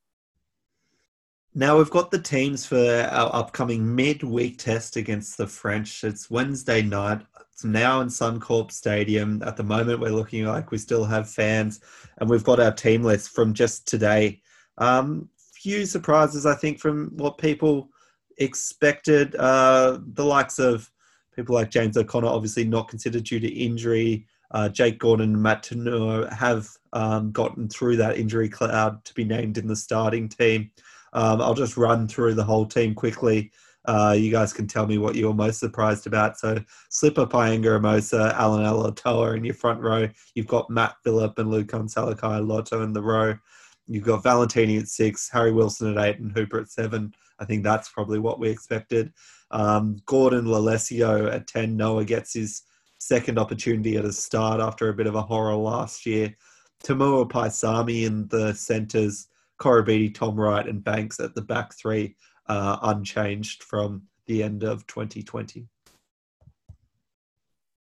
Now 1.56 1.78
we've 1.78 1.90
got 1.90 2.10
the 2.10 2.20
teams 2.20 2.66
for 2.66 3.08
our 3.12 3.36
upcoming 3.36 3.96
midweek 3.96 4.58
test 4.58 4.96
against 4.96 5.38
the 5.38 5.46
French. 5.46 6.04
It's 6.04 6.32
Wednesday 6.32 6.82
night. 6.82 7.22
It's 7.52 7.64
now 7.64 8.02
in 8.02 8.08
Suncorp 8.08 8.72
Stadium. 8.72 9.44
At 9.44 9.58
the 9.58 9.64
moment, 9.64 10.00
we're 10.00 10.10
looking 10.10 10.46
like 10.46 10.72
we 10.72 10.80
still 10.80 11.06
have 11.06 11.30
fans, 11.30 11.82
and 12.18 12.28
we've 12.28 12.44
got 12.44 12.60
our 12.60 12.72
team 12.72 13.04
list 13.04 13.30
from 13.30 13.54
just 13.54 13.88
today. 13.88 14.42
Um, 14.80 15.30
few 15.54 15.86
surprises, 15.86 16.48
I 16.48 16.56
think, 16.56 16.80
from 16.80 17.12
what 17.18 17.38
people 17.38 17.90
expected. 18.38 19.36
Uh, 19.36 20.00
the 20.14 20.26
likes 20.26 20.58
of 20.58 20.90
people 21.36 21.56
like 21.56 21.70
James 21.70 21.98
O'Connor, 21.98 22.28
obviously 22.28 22.64
not 22.64 22.88
considered 22.88 23.24
due 23.24 23.40
to 23.40 23.48
injury. 23.48 24.26
Uh, 24.52 24.70
Jake 24.70 25.00
Gordon 25.00 25.34
and 25.34 25.42
Matt 25.42 25.64
To'omua 25.64 26.32
have 26.32 26.70
um, 26.94 27.32
gotten 27.32 27.68
through 27.68 27.98
that 27.98 28.18
injury 28.18 28.48
cloud 28.48 29.04
to 29.06 29.14
be 29.14 29.24
named 29.24 29.58
in 29.58 29.68
the 29.68 29.76
starting 29.76 30.30
team. 30.30 30.70
Um, 31.14 31.42
I'll 31.42 31.54
just 31.56 31.78
run 31.78 32.08
through 32.08 32.36
the 32.36 32.44
whole 32.44 32.66
team 32.66 32.94
quickly. 32.94 33.52
Uh, 33.86 34.16
you 34.18 34.32
guys 34.32 34.54
can 34.54 34.66
tell 34.66 34.88
me 34.88 34.98
what 34.98 35.16
you're 35.16 35.34
most 35.34 35.60
surprised 35.60 36.08
about. 36.08 36.40
So, 36.40 36.58
Slipper 36.90 37.26
Paenga-Amosa, 37.26 38.34
Allan 38.34 38.64
Alaalatoa 38.64 39.36
in 39.36 39.44
your 39.44 39.56
front 39.56 39.82
row. 39.82 40.08
You've 40.36 40.48
got 40.48 40.70
Matt 40.70 40.96
Philip 41.04 41.38
and 41.38 41.52
Lukhan 41.52 41.94
Salakaia-Loto 41.94 42.84
in 42.84 42.94
the 42.94 43.02
row. 43.02 43.38
You've 43.88 44.06
got 44.06 44.24
Valetini 44.24 44.80
at 44.80 44.88
six, 44.88 45.30
Harry 45.30 45.52
Wilson 45.52 45.98
at 45.98 46.06
eight, 46.06 46.20
and 46.20 46.32
Hooper 46.32 46.60
at 46.60 46.70
seven. 46.70 47.14
I 47.40 47.46
think 47.46 47.64
that's 47.64 47.90
probably 47.90 48.20
what 48.20 48.40
we 48.40 48.50
expected. 48.50 49.12
Um, 49.52 49.98
Gordon 50.06 50.46
Lolesio 50.46 51.32
at 51.32 51.48
10. 51.48 51.76
Noah 51.76 52.06
gets 52.06 52.34
his 52.34 52.64
second 53.00 53.38
opportunity 53.38 53.98
at 53.98 54.06
a 54.06 54.14
start 54.14 54.62
after 54.62 54.90
a 54.90 54.94
bit 54.94 55.08
of 55.08 55.16
a 55.16 55.22
horror 55.22 55.56
last 55.56 56.06
year. 56.06 56.34
To'omua 56.84 57.30
Paisami 57.30 58.06
in 58.06 58.28
the 58.28 58.54
centres, 58.54 59.28
Koroibete, 59.60 60.16
Tom 60.16 60.36
Wright, 60.36 60.68
and 60.68 60.84
Banks 60.84 61.20
at 61.20 61.36
the 61.36 61.42
back 61.42 61.74
three, 61.78 62.16
uh, 62.48 62.78
unchanged 62.84 63.64
from 63.64 64.04
the 64.28 64.44
end 64.44 64.64
of 64.64 64.86
2020. 64.88 65.68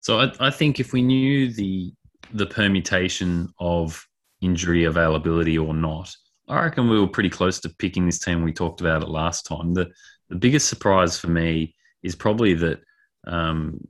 So 0.01 0.19
I, 0.19 0.31
I 0.39 0.49
think 0.49 0.79
if 0.79 0.91
we 0.93 1.01
knew 1.01 1.51
the 1.51 1.93
the 2.33 2.45
permutation 2.45 3.53
of 3.59 4.07
injury 4.41 4.83
availability 4.83 5.57
or 5.57 5.73
not. 5.73 6.15
I 6.53 6.63
reckon 6.65 6.87
we 6.87 6.99
were 6.99 7.07
pretty 7.07 7.29
close 7.29 7.59
to 7.61 7.69
picking 7.69 8.05
this 8.05 8.19
team. 8.19 8.43
We 8.43 8.53
talked 8.53 8.79
about 8.79 9.01
it 9.01 9.09
last 9.09 9.45
time. 9.45 9.73
The 9.73 9.91
the 10.29 10.35
biggest 10.35 10.67
surprise 10.67 11.17
for 11.17 11.27
me 11.27 11.75
is 12.03 12.15
probably 12.15 12.53
that 12.55 12.81
um, 13.25 13.87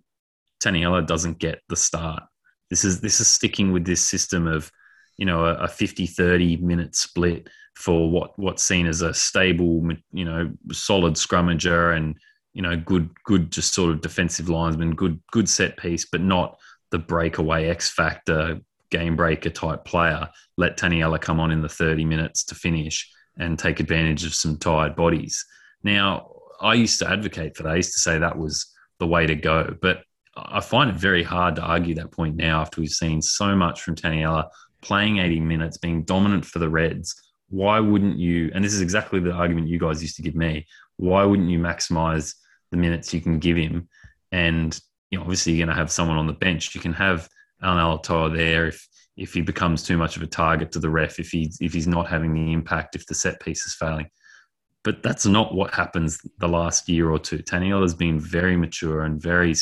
Taniela 0.63 1.05
doesn't 1.05 1.39
get 1.39 1.61
the 1.67 1.75
start. 1.75 2.23
This 2.69 2.85
is 2.85 3.01
this 3.01 3.19
is 3.19 3.27
sticking 3.27 3.71
with 3.73 3.85
this 3.85 4.01
system 4.01 4.47
of 4.47 4.71
you 5.17 5.25
know 5.25 5.45
a, 5.45 5.55
a 5.55 5.67
50 5.67 6.07
30 6.07 6.57
minute 6.57 6.95
split 6.95 7.49
for 7.75 8.09
what 8.09 8.37
what's 8.39 8.63
seen 8.63 8.87
as 8.87 9.01
a 9.01 9.13
stable, 9.13 9.85
you 10.11 10.25
know, 10.25 10.51
solid 10.71 11.15
scrummager 11.15 11.95
and 11.95 12.15
you 12.53 12.61
know 12.61 12.77
good 12.77 13.09
good 13.25 13.51
just 13.51 13.73
sort 13.73 13.91
of 13.91 13.99
defensive 13.99 14.47
linesman, 14.47 14.95
good 14.95 15.19
good 15.31 15.49
set 15.49 15.75
piece, 15.75 16.05
but 16.09 16.21
not 16.21 16.57
the 16.91 16.99
breakaway 16.99 17.67
X 17.67 17.89
factor 17.89 18.61
game 18.93 19.15
breaker 19.15 19.49
type 19.49 19.83
player. 19.83 20.29
Let 20.55 20.77
Taniela 20.77 21.19
come 21.19 21.39
on 21.39 21.51
in 21.51 21.61
the 21.61 21.67
30 21.67 22.05
minutes 22.05 22.43
to 22.45 22.55
finish 22.55 23.09
and 23.37 23.57
take 23.57 23.79
advantage 23.79 24.23
of 24.23 24.35
some 24.35 24.57
tired 24.57 24.95
bodies. 24.95 25.43
Now, 25.83 26.29
I 26.61 26.75
used 26.75 26.99
to 26.99 27.09
advocate 27.09 27.57
for 27.57 27.63
that. 27.63 27.73
I 27.73 27.77
used 27.77 27.93
to 27.93 28.01
say 28.01 28.19
that 28.19 28.37
was 28.37 28.71
the 28.99 29.07
way 29.07 29.25
to 29.25 29.35
go, 29.35 29.75
but 29.81 30.03
I 30.37 30.61
find 30.61 30.91
it 30.91 30.95
very 30.95 31.23
hard 31.23 31.55
to 31.55 31.63
argue 31.63 31.95
that 31.95 32.11
point 32.11 32.35
now 32.35 32.61
after 32.61 32.79
we've 32.79 32.89
seen 32.89 33.21
so 33.21 33.55
much 33.55 33.81
from 33.81 33.95
Taniela 33.95 34.47
playing 34.81 35.17
80 35.17 35.39
minutes, 35.39 35.77
being 35.77 36.03
dominant 36.03 36.45
for 36.45 36.59
the 36.59 36.69
Reds. 36.69 37.15
Why 37.49 37.79
wouldn't 37.79 38.17
you? 38.17 38.51
And 38.53 38.63
this 38.63 38.73
is 38.73 38.81
exactly 38.81 39.19
the 39.19 39.31
argument 39.31 39.67
you 39.67 39.79
guys 39.79 40.01
used 40.01 40.15
to 40.17 40.21
give 40.21 40.35
me. 40.35 40.67
Why 40.97 41.23
wouldn't 41.23 41.49
you 41.49 41.59
maximize 41.59 42.35
the 42.71 42.77
minutes 42.77 43.13
you 43.13 43.21
can 43.21 43.39
give 43.39 43.57
him? 43.57 43.89
And 44.31 44.79
you 45.09 45.17
know, 45.17 45.23
obviously, 45.23 45.53
you're 45.53 45.65
going 45.65 45.75
to 45.75 45.79
have 45.79 45.91
someone 45.91 46.17
on 46.17 46.27
the 46.27 46.33
bench. 46.33 46.73
You 46.73 46.81
can 46.81 46.93
have 46.93 47.29
Allan 47.63 47.79
Alaalatoa 47.79 48.35
there 48.35 48.67
if 48.67 48.87
if 49.15 49.33
he 49.33 49.41
becomes 49.41 49.83
too 49.83 49.97
much 49.97 50.17
of 50.17 50.23
a 50.23 50.27
target 50.27 50.71
to 50.71 50.79
the 50.79 50.89
ref, 50.89 51.19
if 51.19 51.29
he's 51.29 51.57
if 51.61 51.73
he's 51.73 51.87
not 51.87 52.09
having 52.09 52.33
the 52.33 52.51
impact, 52.51 52.95
if 52.95 53.05
the 53.05 53.13
set 53.13 53.39
piece 53.39 53.65
is 53.65 53.75
failing. 53.75 54.07
But 54.83 55.01
that's 55.01 55.25
not 55.25 55.53
what 55.53 55.73
happens 55.73 56.19
the 56.39 56.49
last 56.49 56.89
year 56.89 57.09
or 57.09 57.19
two. 57.19 57.37
Taniela 57.37 57.83
has 57.83 57.93
been 57.93 58.19
very 58.19 58.57
mature 58.57 59.03
and 59.03 59.21
very 59.21 59.55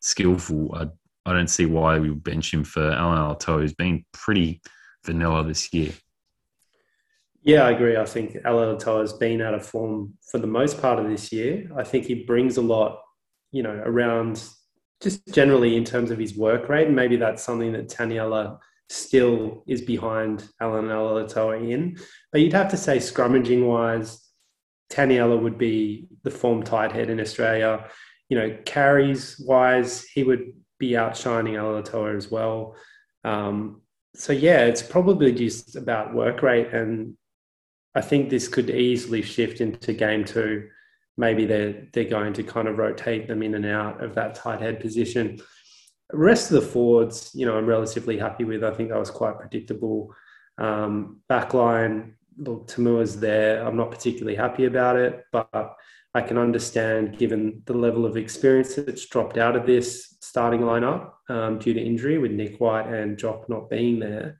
skillful. 0.00 0.74
I, 0.74 0.88
I 1.24 1.32
don't 1.32 1.48
see 1.48 1.64
why 1.64 1.98
we 1.98 2.10
would 2.10 2.24
bench 2.24 2.52
him 2.52 2.64
for 2.64 2.90
Allan 2.90 3.18
Alaalatoa, 3.18 3.60
who's 3.60 3.74
been 3.74 4.04
pretty 4.12 4.60
vanilla 5.04 5.44
this 5.44 5.72
year. 5.72 5.92
Yeah, 7.42 7.62
I 7.62 7.70
agree. 7.70 7.96
I 7.96 8.04
think 8.04 8.34
Alaalatoa 8.44 9.00
has 9.00 9.12
been 9.14 9.40
out 9.40 9.54
of 9.54 9.64
form 9.64 10.14
for 10.30 10.38
the 10.38 10.46
most 10.46 10.82
part 10.82 10.98
of 10.98 11.08
this 11.08 11.32
year. 11.32 11.70
I 11.76 11.84
think 11.84 12.04
he 12.04 12.24
brings 12.24 12.58
a 12.58 12.62
lot, 12.62 13.00
you 13.52 13.62
know, 13.62 13.80
around 13.86 14.42
just 15.02 15.26
generally 15.32 15.76
in 15.76 15.84
terms 15.84 16.10
of 16.10 16.18
his 16.18 16.36
work 16.36 16.68
rate. 16.68 16.90
Maybe 16.90 17.16
that's 17.16 17.42
something 17.42 17.72
that 17.72 17.88
Taniela 17.88 18.58
still 18.88 19.62
is 19.66 19.82
behind 19.82 20.48
Allan 20.60 20.86
Alaalatoa 20.86 21.70
in. 21.70 21.98
But 22.32 22.40
you'd 22.40 22.52
have 22.52 22.70
to 22.70 22.76
say 22.76 22.98
scrummaging 22.98 23.66
wise, 23.66 24.24
Taniela 24.90 25.40
would 25.40 25.58
be 25.58 26.08
the 26.22 26.30
form 26.30 26.62
tight 26.62 26.92
head 26.92 27.10
in 27.10 27.20
Australia. 27.20 27.88
You 28.28 28.38
know, 28.38 28.56
carries 28.64 29.38
wise, 29.46 30.04
he 30.04 30.22
would 30.22 30.52
be 30.78 30.96
outshining 30.96 31.54
Alaalatoa 31.54 32.16
as 32.16 32.30
well. 32.30 32.76
Um, 33.24 33.82
so 34.14 34.32
yeah, 34.32 34.64
it's 34.64 34.82
probably 34.82 35.32
just 35.32 35.76
about 35.76 36.14
work 36.14 36.42
rate, 36.42 36.72
and 36.72 37.14
I 37.94 38.00
think 38.00 38.30
this 38.30 38.48
could 38.48 38.70
easily 38.70 39.22
shift 39.22 39.60
into 39.60 39.92
game 39.92 40.24
two. 40.24 40.68
Maybe 41.18 41.44
they're 41.46 41.88
they're 41.92 42.04
going 42.04 42.32
to 42.34 42.44
kind 42.44 42.68
of 42.68 42.78
rotate 42.78 43.26
them 43.26 43.42
in 43.42 43.56
and 43.56 43.66
out 43.66 44.02
of 44.02 44.14
that 44.14 44.36
tight 44.36 44.60
head 44.60 44.80
position. 44.80 45.40
Rest 46.12 46.50
of 46.50 46.62
the 46.62 46.68
forwards, 46.68 47.32
you 47.34 47.44
know, 47.44 47.58
I'm 47.58 47.66
relatively 47.66 48.16
happy 48.16 48.44
with. 48.44 48.62
I 48.62 48.70
think 48.70 48.88
that 48.88 48.98
was 48.98 49.10
quite 49.10 49.36
predictable. 49.36 50.14
Um, 50.56 51.20
backline, 51.28 52.12
look, 52.38 52.68
To'omua's 52.68 53.18
there. 53.18 53.66
I'm 53.66 53.76
not 53.76 53.90
particularly 53.90 54.36
happy 54.36 54.64
about 54.64 54.96
it, 54.96 55.24
but 55.32 55.74
I 56.14 56.22
can 56.22 56.38
understand 56.38 57.18
given 57.18 57.62
the 57.66 57.74
level 57.74 58.06
of 58.06 58.16
experience 58.16 58.76
that's 58.76 59.06
dropped 59.06 59.38
out 59.38 59.56
of 59.56 59.66
this 59.66 60.16
starting 60.20 60.60
lineup 60.60 61.12
um, 61.28 61.58
due 61.58 61.74
to 61.74 61.80
injury 61.80 62.18
with 62.18 62.30
Nick 62.30 62.58
White 62.60 62.86
and 62.86 63.18
Jock 63.18 63.48
not 63.48 63.68
being 63.68 63.98
there. 63.98 64.38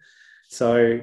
So, 0.49 1.01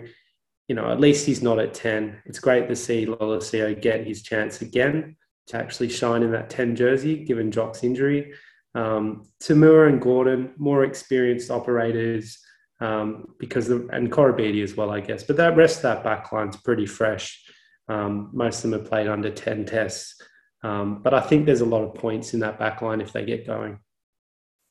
you 0.67 0.75
know, 0.75 0.89
at 0.89 0.99
least 0.99 1.25
he's 1.25 1.43
not 1.43 1.59
at 1.59 1.73
10. 1.73 2.21
It's 2.25 2.39
great 2.39 2.67
to 2.69 2.75
see 2.75 3.05
Lolesio 3.05 3.79
get 3.79 4.07
his 4.07 4.23
chance 4.23 4.61
again 4.61 5.17
to 5.47 5.57
actually 5.57 5.89
shine 5.89 6.23
in 6.23 6.31
that 6.31 6.49
10 6.49 6.75
jersey, 6.75 7.23
given 7.23 7.51
Jock's 7.51 7.83
injury. 7.83 8.33
Um, 8.73 9.27
To'omua 9.41 9.87
and 9.87 10.01
Gordon, 10.01 10.53
more 10.57 10.83
experienced 10.83 11.49
operators, 11.49 12.39
um, 12.81 13.33
because 13.39 13.67
the, 13.67 13.87
and 13.93 14.11
Koroibete 14.11 14.63
as 14.63 14.75
well, 14.75 14.91
I 14.91 14.99
guess. 14.99 15.23
But 15.23 15.37
that 15.37 15.55
rest 15.55 15.77
of 15.77 15.83
that 15.83 16.03
back 16.03 16.31
line's 16.31 16.57
pretty 16.57 16.85
fresh. 16.85 17.43
Um, 17.87 18.31
most 18.33 18.63
of 18.63 18.71
them 18.71 18.79
have 18.79 18.89
played 18.89 19.07
under 19.07 19.29
10 19.29 19.65
tests. 19.65 20.21
Um, 20.63 21.01
but 21.03 21.13
I 21.13 21.21
think 21.21 21.45
there's 21.45 21.61
a 21.61 21.65
lot 21.65 21.83
of 21.83 21.93
points 21.93 22.33
in 22.33 22.39
that 22.39 22.57
back 22.57 22.81
line 22.81 22.99
if 22.99 23.13
they 23.13 23.23
get 23.23 23.45
going. 23.45 23.79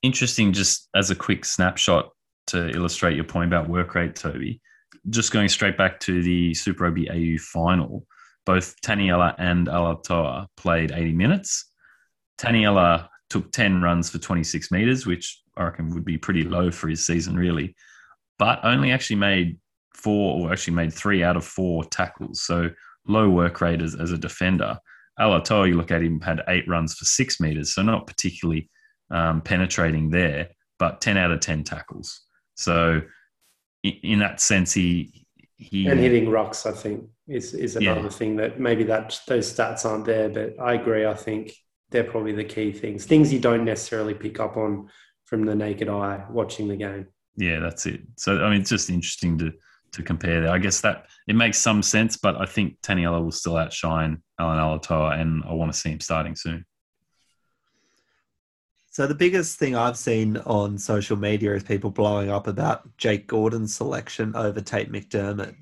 Interesting, 0.02 0.52
just 0.52 0.88
as 0.94 1.10
a 1.10 1.14
quick 1.14 1.44
snapshot 1.44 2.10
to 2.48 2.68
illustrate 2.70 3.14
your 3.14 3.24
point 3.24 3.48
about 3.48 3.68
work 3.68 3.94
rate, 3.94 4.16
Toby. 4.16 4.60
Just 5.08 5.32
going 5.32 5.48
straight 5.48 5.78
back 5.78 6.00
to 6.00 6.22
the 6.22 6.52
Super 6.54 6.84
Rugby 6.84 7.08
AU 7.10 7.38
final, 7.38 8.06
both 8.46 8.80
Taniela 8.82 9.34
and 9.38 9.66
Alaalatoa 9.66 10.46
played 10.56 10.92
80 10.92 11.12
minutes. 11.12 11.70
Taniela 12.38 13.08
took 13.30 13.50
10 13.52 13.82
runs 13.82 14.10
for 14.10 14.18
26 14.18 14.70
meters, 14.70 15.06
which 15.06 15.42
I 15.56 15.64
reckon 15.64 15.90
would 15.90 16.04
be 16.04 16.18
pretty 16.18 16.42
low 16.42 16.70
for 16.70 16.88
his 16.88 17.06
season, 17.06 17.36
really, 17.36 17.74
but 18.38 18.60
only 18.64 18.92
actually 18.92 19.16
made 19.16 19.58
four 19.94 20.40
or 20.40 20.52
actually 20.52 20.74
made 20.74 20.92
three 20.92 21.22
out 21.22 21.36
of 21.36 21.44
four 21.44 21.84
tackles. 21.84 22.42
So 22.42 22.70
low 23.06 23.30
work 23.30 23.60
rate 23.60 23.80
as, 23.80 23.94
as 23.94 24.12
a 24.12 24.18
defender. 24.18 24.78
Alaalatoa, 25.18 25.68
you 25.68 25.76
look 25.76 25.90
at 25.90 26.02
him, 26.02 26.20
had 26.20 26.42
eight 26.48 26.66
runs 26.68 26.94
for 26.94 27.04
six 27.04 27.40
meters, 27.40 27.74
so 27.74 27.82
not 27.82 28.06
particularly 28.06 28.68
um, 29.10 29.40
penetrating 29.40 30.10
there, 30.10 30.48
but 30.78 31.00
10 31.00 31.16
out 31.16 31.30
of 31.30 31.40
10 31.40 31.64
tackles. 31.64 32.20
So 32.56 33.02
in 33.82 34.18
that 34.18 34.40
sense, 34.40 34.72
he, 34.72 35.26
he 35.56 35.86
and 35.86 36.00
hitting 36.00 36.26
rucks, 36.26 36.66
I 36.66 36.72
think, 36.72 37.04
is 37.26 37.54
is 37.54 37.76
another 37.76 38.02
yeah. 38.02 38.08
thing 38.08 38.36
that 38.36 38.60
maybe 38.60 38.84
that 38.84 39.18
those 39.26 39.52
stats 39.52 39.84
aren't 39.84 40.04
there. 40.04 40.28
But 40.28 40.60
I 40.60 40.74
agree. 40.74 41.06
I 41.06 41.14
think 41.14 41.52
they're 41.90 42.04
probably 42.04 42.32
the 42.32 42.44
key 42.44 42.72
things. 42.72 43.06
Things 43.06 43.32
you 43.32 43.38
don't 43.38 43.64
necessarily 43.64 44.14
pick 44.14 44.40
up 44.40 44.56
on 44.56 44.88
from 45.24 45.44
the 45.44 45.54
naked 45.54 45.88
eye 45.88 46.24
watching 46.30 46.68
the 46.68 46.76
game. 46.76 47.06
Yeah, 47.36 47.60
that's 47.60 47.86
it. 47.86 48.02
So 48.16 48.44
I 48.44 48.50
mean, 48.50 48.60
it's 48.60 48.70
just 48.70 48.90
interesting 48.90 49.38
to 49.38 49.52
to 49.92 50.02
compare 50.02 50.40
there. 50.40 50.50
I 50.50 50.58
guess 50.58 50.80
that 50.80 51.06
it 51.26 51.36
makes 51.36 51.58
some 51.58 51.82
sense, 51.82 52.16
but 52.16 52.40
I 52.40 52.46
think 52.46 52.80
Taniela 52.82 53.22
will 53.22 53.32
still 53.32 53.56
outshine 53.56 54.22
Allan 54.38 54.58
Alaalatoa, 54.58 55.20
and 55.20 55.42
I 55.44 55.52
want 55.52 55.72
to 55.72 55.78
see 55.78 55.90
him 55.90 56.00
starting 56.00 56.36
soon. 56.36 56.64
So 58.90 59.08
the 59.08 59.14
biggest 59.14 59.58
thing 59.58 59.74
I've 59.74 59.96
seen 59.96 60.36
on 60.38 60.78
social 60.78 61.16
media 61.16 61.54
is 61.54 61.64
people 61.64 61.90
blowing 61.90 62.30
up 62.30 62.46
about 62.46 62.96
Jake 62.96 63.26
Gordon's 63.26 63.74
selection 63.74 64.36
over 64.36 64.60
Tate 64.60 64.92
McDermott. 64.92 65.56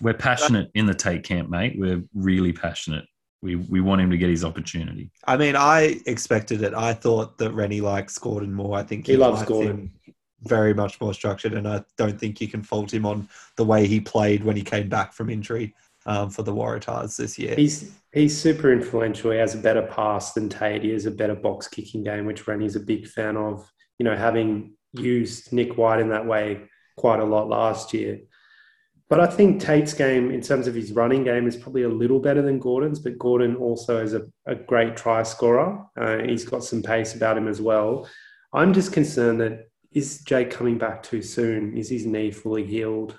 We're 0.00 0.14
passionate 0.14 0.70
in 0.74 0.86
the 0.86 0.94
Tate 0.94 1.24
camp, 1.24 1.48
mate. 1.48 1.74
We're 1.78 2.02
really 2.14 2.52
passionate 2.52 3.06
we 3.42 3.56
we 3.56 3.80
want 3.80 4.00
him 4.00 4.10
to 4.10 4.18
get 4.18 4.28
his 4.28 4.44
opportunity. 4.44 5.10
I 5.26 5.36
mean, 5.36 5.56
I 5.56 6.00
expected 6.06 6.62
it. 6.62 6.74
I 6.74 6.92
thought 6.92 7.38
that 7.38 7.52
Rennie 7.52 7.80
likes 7.80 8.18
Gordon 8.18 8.52
more. 8.52 8.76
I 8.76 8.82
think 8.82 9.06
he, 9.06 9.12
he 9.12 9.18
loves 9.18 9.42
Gordon. 9.44 9.92
Very 10.42 10.74
much 10.74 11.00
more 11.00 11.14
structured, 11.14 11.54
and 11.54 11.66
I 11.66 11.82
don't 11.96 12.18
think 12.20 12.40
you 12.40 12.48
can 12.48 12.62
fault 12.62 12.92
him 12.92 13.06
on 13.06 13.28
the 13.56 13.64
way 13.64 13.86
he 13.86 14.00
played 14.00 14.44
when 14.44 14.54
he 14.54 14.62
came 14.62 14.88
back 14.88 15.12
from 15.12 15.30
injury 15.30 15.74
um, 16.04 16.30
for 16.30 16.42
the 16.42 16.52
Waratahs 16.52 17.16
this 17.16 17.38
year. 17.38 17.54
He's 17.54 17.92
he's 18.12 18.38
super 18.38 18.72
influential. 18.72 19.30
He 19.30 19.38
has 19.38 19.54
a 19.54 19.58
better 19.58 19.82
pass 19.82 20.34
than 20.34 20.48
Tate. 20.48 20.82
He 20.82 20.90
has 20.90 21.06
a 21.06 21.10
better 21.10 21.34
box 21.34 21.68
kicking 21.68 22.04
game, 22.04 22.26
which 22.26 22.46
Rennie's 22.46 22.76
a 22.76 22.80
big 22.80 23.06
fan 23.06 23.36
of. 23.36 23.70
You 23.98 24.04
know, 24.04 24.16
having 24.16 24.74
used 24.92 25.52
Nick 25.52 25.78
White 25.78 26.00
in 26.00 26.10
that 26.10 26.26
way 26.26 26.68
quite 26.96 27.20
a 27.20 27.24
lot 27.24 27.48
last 27.48 27.94
year. 27.94 28.20
But 29.08 29.20
I 29.20 29.26
think 29.26 29.60
Tate's 29.60 29.94
game, 29.94 30.32
in 30.32 30.40
terms 30.40 30.66
of 30.66 30.74
his 30.74 30.92
running 30.92 31.22
game, 31.22 31.46
is 31.46 31.56
probably 31.56 31.82
a 31.82 31.88
little 31.88 32.18
better 32.18 32.42
than 32.42 32.58
Gordon's. 32.58 32.98
But 32.98 33.18
Gordon 33.18 33.54
also 33.56 34.02
is 34.02 34.14
a, 34.14 34.26
a 34.46 34.56
great 34.56 34.96
try 34.96 35.22
scorer. 35.22 35.84
Uh, 35.96 36.18
he's 36.18 36.44
got 36.44 36.64
some 36.64 36.82
pace 36.82 37.14
about 37.14 37.38
him 37.38 37.46
as 37.46 37.60
well. 37.60 38.08
I'm 38.52 38.72
just 38.72 38.92
concerned 38.92 39.40
that 39.40 39.68
is 39.92 40.22
Jake 40.22 40.50
coming 40.50 40.76
back 40.76 41.02
too 41.02 41.22
soon? 41.22 41.76
Is 41.76 41.88
his 41.88 42.04
knee 42.04 42.30
fully 42.30 42.64
healed? 42.64 43.18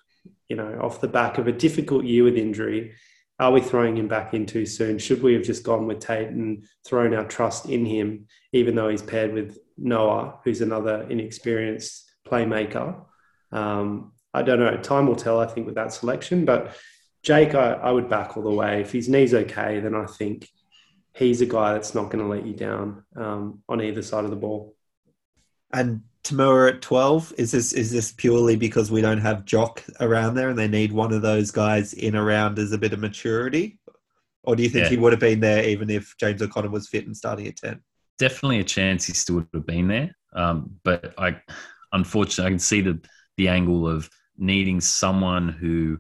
You 0.50 0.58
know, 0.58 0.80
off 0.82 1.02
the 1.02 1.08
back 1.08 1.38
of 1.38 1.48
a 1.48 1.52
difficult 1.52 2.06
year 2.06 2.24
with 2.24 2.38
injury, 2.38 2.94
are 3.40 3.52
we 3.52 3.62
throwing 3.62 3.98
him 3.98 4.08
back 4.08 4.34
in 4.34 4.46
too 4.46 4.66
soon? 4.66 4.98
Should 4.98 5.22
we 5.22 5.34
have 5.34 5.44
just 5.44 5.64
gone 5.64 5.88
with 5.88 6.00
Tate 6.00 6.30
and 6.30 6.66
thrown 6.86 7.14
our 7.14 7.26
trust 7.26 7.68
in 7.68 7.86
him, 7.86 8.28
even 8.52 8.76
though 8.76 8.90
he's 8.90 9.02
paired 9.02 9.34
with 9.34 9.58
Noah, 9.78 10.40
who's 10.44 10.62
another 10.62 11.06
inexperienced 11.10 12.12
playmaker? 12.28 13.06
Um, 13.52 14.14
I 14.38 14.44
don't 14.44 14.60
know. 14.60 14.76
Time 14.78 15.08
will 15.08 15.16
tell, 15.16 15.40
I 15.40 15.48
think, 15.48 15.66
with 15.66 15.76
that 15.76 15.94
selection. 15.94 16.46
But 16.46 16.76
Jake, 17.24 17.56
I, 17.56 17.74
I 17.74 17.92
would 17.92 18.10
back 18.10 18.38
all 18.38 18.44
the 18.44 18.52
way. 18.52 18.82
If 18.82 18.92
his 18.92 19.10
knee's 19.10 19.34
okay, 19.34 19.80
then 19.80 19.96
I 19.96 20.06
think 20.06 20.48
he's 21.14 21.42
a 21.42 21.46
guy 21.46 21.74
that's 21.74 21.96
not 21.96 22.12
going 22.12 22.24
to 22.24 22.30
let 22.30 22.46
you 22.46 22.54
down 22.54 23.04
um, 23.16 23.64
on 23.68 23.82
either 23.82 24.02
side 24.02 24.24
of 24.24 24.30
the 24.30 24.36
ball. 24.36 24.76
And 25.74 26.04
To'omua 26.24 26.70
at 26.70 26.82
twelve 26.82 27.34
is 27.38 27.52
this 27.52 27.74
is 27.74 27.92
this 27.92 28.12
purely 28.12 28.56
because 28.56 28.92
we 28.92 29.02
don't 29.02 29.20
have 29.20 29.46
Jock 29.46 29.84
around 30.00 30.36
there 30.36 30.50
and 30.50 30.60
they 30.60 30.68
need 30.68 30.92
one 30.92 31.14
of 31.14 31.22
those 31.22 31.52
guys 31.52 31.94
in 31.94 32.16
around 32.16 32.60
as 32.60 32.72
a 32.72 32.78
bit 32.78 32.94
of 32.94 33.00
maturity, 33.00 33.80
or 34.44 34.56
do 34.56 34.64
you 34.64 34.70
think 34.70 34.86
yeah. 34.86 34.90
he 34.90 34.98
would 34.98 35.14
have 35.14 35.20
been 35.20 35.40
there 35.40 35.64
even 35.64 35.90
if 35.90 36.16
James 36.20 36.42
O'Connor 36.42 36.70
was 36.70 36.88
fit 36.88 37.06
and 37.06 37.16
starting 37.16 37.48
at 37.48 37.56
ten? 37.56 37.82
Definitely 38.20 38.60
a 38.60 38.64
chance 38.64 39.06
he 39.06 39.14
still 39.14 39.36
would 39.36 39.48
have 39.54 39.66
been 39.66 39.88
there, 39.88 40.16
um, 40.34 40.72
but 40.84 41.14
I 41.18 41.38
unfortunately 41.92 42.48
I 42.48 42.52
can 42.52 42.60
see 42.60 42.82
the 42.82 43.00
the 43.38 43.48
angle 43.48 43.88
of 43.88 44.10
needing 44.38 44.82
someone 44.82 45.50
who 45.50 46.00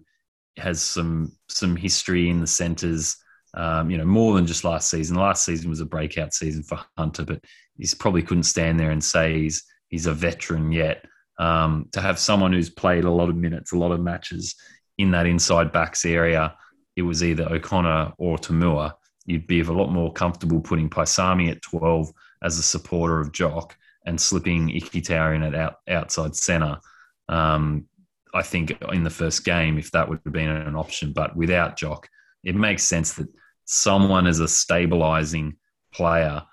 has 0.57 0.81
some 0.81 1.31
some 1.49 1.75
history 1.75 2.29
in 2.29 2.39
the 2.39 2.47
centres. 2.47 3.17
Um, 3.53 3.89
you 3.89 3.97
know, 3.97 4.05
more 4.05 4.35
than 4.35 4.45
just 4.45 4.63
last 4.63 4.89
season. 4.89 5.15
Last 5.15 5.45
season 5.45 5.69
was 5.69 5.79
a 5.79 5.85
breakout 5.85 6.33
season 6.33 6.63
for 6.63 6.79
Hunter, 6.97 7.25
but 7.25 7.43
he 7.77 7.87
probably 7.97 8.21
couldn't 8.21 8.43
stand 8.43 8.79
there 8.79 8.91
and 8.91 9.03
say 9.03 9.39
he's 9.39 9.63
he's 9.89 10.05
a 10.05 10.13
veteran 10.13 10.71
yet. 10.71 11.05
Um, 11.39 11.87
to 11.91 12.01
have 12.01 12.19
someone 12.19 12.51
who's 12.51 12.69
played 12.69 13.03
a 13.03 13.11
lot 13.11 13.29
of 13.29 13.35
minutes, 13.35 13.71
a 13.71 13.77
lot 13.77 13.91
of 13.91 14.01
matches 14.01 14.55
in 14.97 15.11
that 15.11 15.27
inside 15.27 15.71
backs 15.71 16.05
area, 16.05 16.55
it 16.95 17.03
was 17.03 17.23
either 17.23 17.47
O'Connor 17.51 18.13
or 18.17 18.37
Toomua. 18.37 18.93
You'd 19.25 19.47
be 19.47 19.61
a 19.61 19.71
lot 19.71 19.91
more 19.91 20.11
comfortable 20.11 20.61
putting 20.61 20.89
Paisami 20.89 21.51
at 21.51 21.61
12 21.61 22.11
as 22.43 22.57
a 22.57 22.63
supporter 22.63 23.19
of 23.19 23.31
Jock 23.31 23.77
and 24.05 24.19
slipping 24.19 24.69
Ikitau 24.69 25.35
in 25.35 25.43
at 25.43 25.53
out, 25.53 25.75
outside 25.87 26.35
centre. 26.35 26.77
Um, 27.29 27.85
I 28.37 28.43
think 28.43 28.77
in 28.91 29.03
the 29.03 29.09
first 29.09 29.43
game, 29.43 29.77
if 29.77 29.91
that 29.91 30.07
would 30.07 30.19
have 30.25 30.33
been 30.33 30.49
an 30.49 30.75
option, 30.75 31.11
but 31.13 31.35
without 31.35 31.77
Jock, 31.77 32.07
it 32.43 32.55
makes 32.55 32.83
sense 32.83 33.13
that 33.13 33.27
someone 33.65 34.27
as 34.27 34.39
a 34.39 34.45
stabilising 34.45 35.53
player 35.93 36.43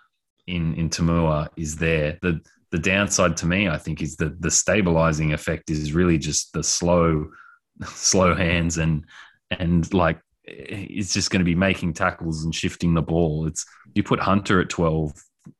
in 0.47 0.75
in 0.75 0.91
Toomua 0.91 1.49
is 1.57 1.77
there. 1.77 2.19
The 2.23 2.41
the 2.71 2.79
downside 2.79 3.37
to 3.39 3.47
me, 3.47 3.69
I 3.69 3.79
think, 3.79 4.03
is 4.03 4.17
that 4.17 4.41
the 4.41 4.51
stabilizing 4.51 5.33
effect 5.33 5.71
is 5.71 5.93
really 5.93 6.19
just 6.19 6.53
the 6.53 6.63
slow, 6.63 7.31
slow 7.85 8.35
hands 8.35 8.79
and 8.79 9.05
and 9.51 9.93
like 9.95 10.21
it's 10.47 11.15
just 11.15 11.31
going 11.31 11.41
to 11.41 11.45
be 11.45 11.55
making 11.55 11.95
tackles 11.95 12.45
and 12.45 12.55
shifting 12.55 12.95
the 12.95 13.03
ball. 13.03 13.47
It's 13.47 13.65
you 13.95 14.03
put 14.03 14.21
Hunter 14.21 14.61
at 14.61 14.71
twelve, 14.71 15.13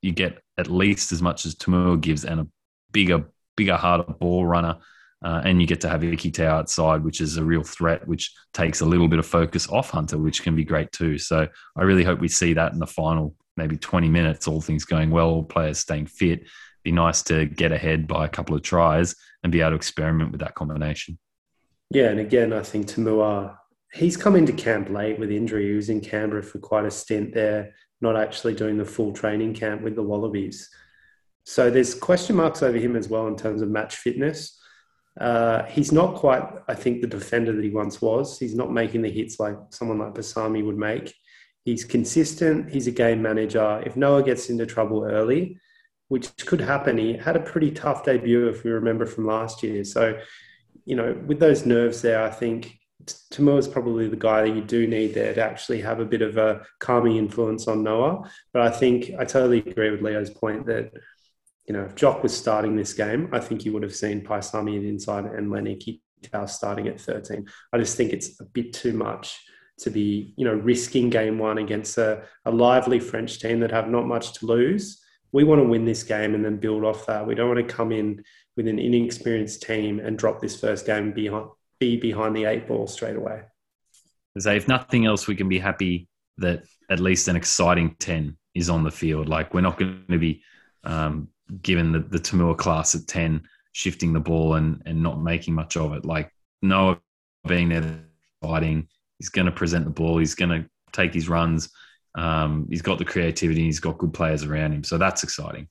you 0.03 0.13
get 0.13 0.43
at 0.59 0.71
least 0.71 1.13
as 1.13 1.23
much 1.23 1.47
as 1.47 1.55
Toomua 1.55 2.01
gives 2.01 2.25
and 2.25 2.41
a 2.41 2.49
bigger, 2.93 3.25
bigger, 3.57 3.77
harder 3.77 4.05
ball 4.05 4.47
runner. 4.47 4.79
Uh, 5.23 5.41
and 5.45 5.61
you 5.61 5.67
get 5.67 5.81
to 5.81 5.89
have 5.89 6.03
Ikitau 6.03 6.45
outside, 6.45 7.03
which 7.03 7.21
is 7.21 7.37
a 7.37 7.45
real 7.45 7.63
threat, 7.63 8.07
which 8.07 8.33
takes 8.53 8.81
a 8.81 8.85
little 8.85 9.09
bit 9.09 9.19
of 9.19 9.27
focus 9.27 9.69
off 9.69 9.91
Hunter, 9.91 10.19
which 10.19 10.43
can 10.43 10.55
be 10.55 10.65
great 10.65 10.93
too. 10.93 11.19
So 11.19 11.49
I 11.77 11.83
really 11.83 12.05
hope 12.05 12.21
we 12.21 12.29
see 12.29 12.53
that 12.55 12.73
in 12.73 12.79
the 12.79 12.87
final, 12.87 13.35
maybe 13.57 13.77
20 13.77 14.09
minutes, 14.09 14.47
all 14.47 14.61
things 14.61 14.85
going 14.85 15.11
well, 15.11 15.43
players 15.43 15.79
staying 15.79 16.07
fit. 16.07 16.47
Be 16.83 16.93
nice 16.93 17.23
to 17.25 17.47
get 17.47 17.73
ahead 17.73 18.07
by 18.07 18.27
a 18.27 18.29
couple 18.29 18.55
of 18.55 18.63
tries 18.63 19.15
and 19.43 19.51
be 19.51 19.61
able 19.61 19.71
to 19.71 19.77
experiment 19.77 20.31
with 20.31 20.41
that 20.41 20.55
combination. 20.55 21.19
Yeah, 21.91 22.09
and 22.09 22.21
again, 22.21 22.53
I 22.53 22.63
think 22.63 22.87
To'omua, 22.87 23.57
he's 23.93 24.17
come 24.17 24.37
into 24.37 24.53
camp 24.53 24.91
late 24.91 25.19
with 25.19 25.31
injury. 25.31 25.69
He 25.69 25.77
was 25.77 25.89
in 25.89 26.01
Canberra 26.01 26.43
for 26.43 26.59
quite 26.59 26.85
a 26.85 26.91
stint 26.91 27.33
there, 27.33 27.75
not 28.01 28.17
actually 28.17 28.55
doing 28.55 28.77
the 28.77 28.85
full 28.85 29.13
training 29.13 29.55
camp 29.55 29.81
with 29.81 29.95
the 29.95 30.03
Wallabies. 30.03 30.69
So 31.45 31.71
there's 31.71 31.95
question 31.95 32.37
marks 32.37 32.63
over 32.63 32.79
him 32.79 32.97
as 32.97 33.09
well 33.09 33.27
in 33.29 33.37
terms 33.37 33.63
of 33.63 33.71
match 33.71 33.97
fitness. 33.97 34.59
Uh, 35.21 35.63
he's 35.65 35.93
not 35.93 36.17
quite, 36.17 36.43
I 36.67 36.75
think, 36.75 37.01
the 37.01 37.07
defender 37.07 37.53
that 37.53 37.65
he 37.65 37.71
once 37.71 38.03
was. 38.03 38.39
He's 38.39 38.55
not 38.55 38.73
making 38.73 39.03
the 39.03 39.11
hits 39.11 39.39
like 39.39 39.57
someone 39.71 39.99
like 39.99 40.15
Paisami 40.15 40.65
would 40.65 40.77
make. 40.79 41.15
He's 41.65 41.85
consistent. 41.85 42.71
He's 42.71 42.87
a 42.87 42.93
game 42.93 43.23
manager. 43.23 43.83
If 43.87 43.97
Noah 43.97 44.23
gets 44.23 44.51
into 44.51 44.67
trouble 44.67 45.05
early, 45.05 45.59
which 46.09 46.35
could 46.45 46.61
happen, 46.61 46.99
he 46.99 47.17
had 47.17 47.37
a 47.37 47.41
pretty 47.41 47.71
tough 47.71 48.05
debut, 48.05 48.49
if 48.49 48.65
we 48.65 48.71
remember 48.71 49.07
from 49.07 49.27
last 49.27 49.63
year. 49.63 49.85
So, 49.85 50.19
you 50.85 50.97
know, 50.97 51.19
with 51.27 51.39
those 51.39 51.65
nerves 51.65 52.03
there, 52.03 52.23
I 52.23 52.31
think 52.31 52.79
Toomua 53.33 53.59
is 53.59 53.69
probably 53.69 54.09
the 54.09 54.17
guy 54.17 54.43
that 54.43 54.55
you 54.55 54.63
do 54.63 54.87
need 54.87 55.15
there 55.15 55.35
to 55.35 55.43
actually 55.43 55.81
have 55.81 56.01
a 56.01 56.05
bit 56.05 56.23
of 56.23 56.37
a 56.37 56.63
calming 56.81 57.17
influence 57.17 57.69
on 57.69 57.83
Noah. 57.83 58.31
But 58.53 58.63
I 58.63 58.71
think 58.71 59.13
I 59.19 59.25
totally 59.25 59.59
agree 59.59 59.91
with 59.91 60.03
Leo's 60.03 60.31
point 60.31 60.67
that 60.67 60.93
you 61.67 61.73
know, 61.73 61.83
if 61.83 61.95
Jock 61.95 62.23
was 62.23 62.37
starting 62.37 62.77
this 62.77 62.93
game, 62.93 63.29
I 63.33 63.41
think 63.41 63.65
you 63.65 63.73
would 63.73 63.83
have 63.83 63.95
seen 63.95 64.23
Paisami 64.23 64.77
at 64.77 64.85
inside 64.85 65.25
and 65.25 65.51
Lenny 65.51 65.77
Ikitau 65.77 66.49
starting 66.49 66.89
at 66.89 67.01
13. 67.01 67.47
I 67.73 67.79
just 67.79 67.97
think 67.97 68.13
it's 68.13 68.41
a 68.41 68.45
bit 68.45 68.73
too 68.73 68.93
much 68.93 69.41
to 69.79 69.91
be, 69.91 70.35
you 70.37 70.45
know, 70.45 70.55
risking 70.55 71.11
game 71.11 71.39
one 71.39 71.59
against 71.59 71.99
a, 71.99 72.23
a 72.45 72.51
lively 72.51 73.01
French 73.01 73.41
team 73.41 73.61
that 73.61 73.71
have 73.71 73.89
not 73.89 74.07
much 74.07 74.35
to 74.35 74.47
lose. 74.47 75.03
We 75.33 75.43
want 75.43 75.61
to 75.61 75.69
win 75.69 75.85
this 75.85 76.03
game 76.03 76.35
and 76.35 76.45
then 76.45 76.59
build 76.59 76.85
off 76.85 77.07
that. 77.07 77.27
We 77.27 77.35
don't 77.35 77.49
want 77.49 77.67
to 77.67 77.75
come 77.75 77.91
in 77.91 78.23
with 78.57 78.69
an 78.69 78.79
inexperienced 78.79 79.63
team 79.63 79.99
and 79.99 80.19
drop 80.19 80.41
this 80.41 80.61
first 80.61 80.87
game 80.87 81.13
behind 81.13 81.49
be 81.81 81.97
behind 81.97 82.37
the 82.37 82.45
eight 82.45 82.69
ball 82.69 82.87
straight 82.87 83.17
away. 83.17 83.43
Say, 84.39 84.57
if 84.57 84.69
nothing 84.69 85.07
else, 85.07 85.27
we 85.27 85.35
can 85.35 85.49
be 85.49 85.59
happy 85.59 86.09
that 86.39 86.65
at 86.89 87.01
least 87.01 87.27
an 87.27 87.35
exciting 87.37 87.97
10 87.99 88.37
is 88.55 88.71
on 88.71 88.85
the 88.85 88.91
field. 88.91 89.29
Like 89.29 89.53
we're 89.55 89.61
not 89.61 89.79
going 89.79 90.05
to 90.09 90.19
be 90.19 90.43
um, 90.85 91.29
given 91.63 91.93
the, 91.93 92.01
the 92.01 92.19
Toomua 92.19 92.57
class 92.57 92.95
at 92.95 93.07
10, 93.07 93.47
shifting 93.73 94.13
the 94.13 94.21
ball 94.21 94.55
and, 94.55 94.83
and 94.87 95.03
not 95.03 95.21
making 95.21 95.55
much 95.55 95.77
of 95.77 95.93
it. 95.93 96.05
Like 96.05 96.33
Noah 96.63 97.01
being 97.47 97.69
there 97.69 98.05
fighting, 98.43 98.89
he's 99.19 99.29
going 99.29 99.47
to 99.47 99.53
present 99.53 99.85
the 99.85 99.91
ball, 99.91 100.19
he's 100.19 100.35
going 100.35 100.51
to 100.51 100.69
take 100.93 101.13
his 101.13 101.29
runs. 101.29 101.71
Um, 102.15 102.69
he's 102.71 102.83
got 102.83 102.99
the 102.99 103.05
creativity, 103.05 103.65
he's 103.65 103.81
got 103.81 103.99
good 103.99 104.15
players 104.15 104.45
around 104.45 104.73
him. 104.73 104.85
So 104.85 104.99
that's 104.99 105.25
exciting. 105.25 105.69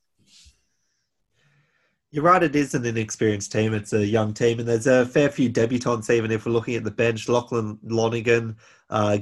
You're 2.12 2.26
right, 2.26 2.43
it 2.43 2.56
is 2.56 2.76
an 2.76 2.86
inexperienced 2.86 3.52
team. 3.52 3.74
It's 3.74 3.93
a 3.93 4.06
young 4.06 4.36
team, 4.36 4.60
and 4.60 4.67
there's 4.67 4.86
a 4.86 5.04
fair 5.04 5.30
few 5.30 5.50
debutants, 5.50 6.13
even 6.13 6.30
if 6.30 6.46
we're 6.46 6.52
looking 6.52 6.76
at 6.76 6.84
the 6.84 6.91
bench. 6.91 7.28
Lachlan 7.28 7.80
Lonergan 7.82 8.56
uh, 8.91 9.17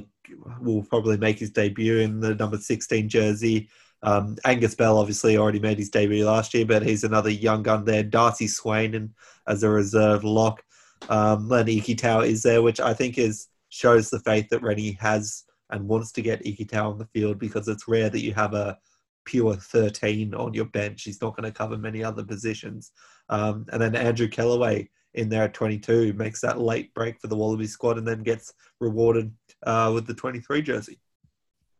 will 0.60 0.82
probably 0.82 1.16
make 1.16 1.38
his 1.38 1.50
debut 1.50 2.00
in 2.00 2.20
the 2.20 2.34
number 2.34 2.58
16 2.58 3.08
jersey. 3.08 3.70
Um, 4.02 4.36
Angus 4.44 4.74
Bell 4.74 4.98
obviously 4.98 5.36
already 5.36 5.60
made 5.60 5.78
his 5.78 5.90
debut 5.90 6.24
last 6.24 6.54
year, 6.54 6.66
but 6.66 6.82
he's 6.82 7.04
another 7.04 7.30
young 7.30 7.62
gun 7.62 7.84
there. 7.84 8.02
Darcy 8.02 8.48
Swain 8.48 8.94
and 8.94 9.10
as 9.46 9.62
a 9.62 9.68
reserve 9.68 10.24
lock. 10.24 10.62
Um, 11.08 11.48
Lenny 11.48 11.80
Ikitau 11.80 12.26
is 12.26 12.42
there, 12.42 12.62
which 12.62 12.80
I 12.80 12.94
think 12.94 13.18
is 13.18 13.48
shows 13.68 14.10
the 14.10 14.20
faith 14.20 14.48
that 14.50 14.62
Rennie 14.62 14.92
has 15.00 15.44
and 15.70 15.88
wants 15.88 16.12
to 16.12 16.22
get 16.22 16.44
Ikitau 16.44 16.90
on 16.90 16.98
the 16.98 17.06
field 17.06 17.38
because 17.38 17.66
it's 17.68 17.88
rare 17.88 18.10
that 18.10 18.20
you 18.20 18.34
have 18.34 18.54
a 18.54 18.78
pure 19.24 19.54
13 19.54 20.34
on 20.34 20.52
your 20.52 20.66
bench. 20.66 21.02
He's 21.04 21.22
not 21.22 21.36
going 21.36 21.50
to 21.50 21.56
cover 21.56 21.78
many 21.78 22.04
other 22.04 22.24
positions. 22.24 22.92
Um, 23.28 23.66
and 23.72 23.80
then 23.80 23.96
Andrew 23.96 24.28
Kellaway 24.28 24.88
in 25.14 25.28
there 25.28 25.44
at 25.44 25.54
22 25.54 26.12
makes 26.14 26.40
that 26.40 26.60
late 26.60 26.92
break 26.94 27.20
for 27.20 27.28
the 27.28 27.36
Wallaby 27.36 27.66
squad 27.66 27.98
and 27.98 28.06
then 28.06 28.22
gets 28.22 28.52
rewarded 28.80 29.32
uh, 29.64 29.90
with 29.94 30.06
the 30.06 30.14
23 30.14 30.62
jersey 30.62 30.98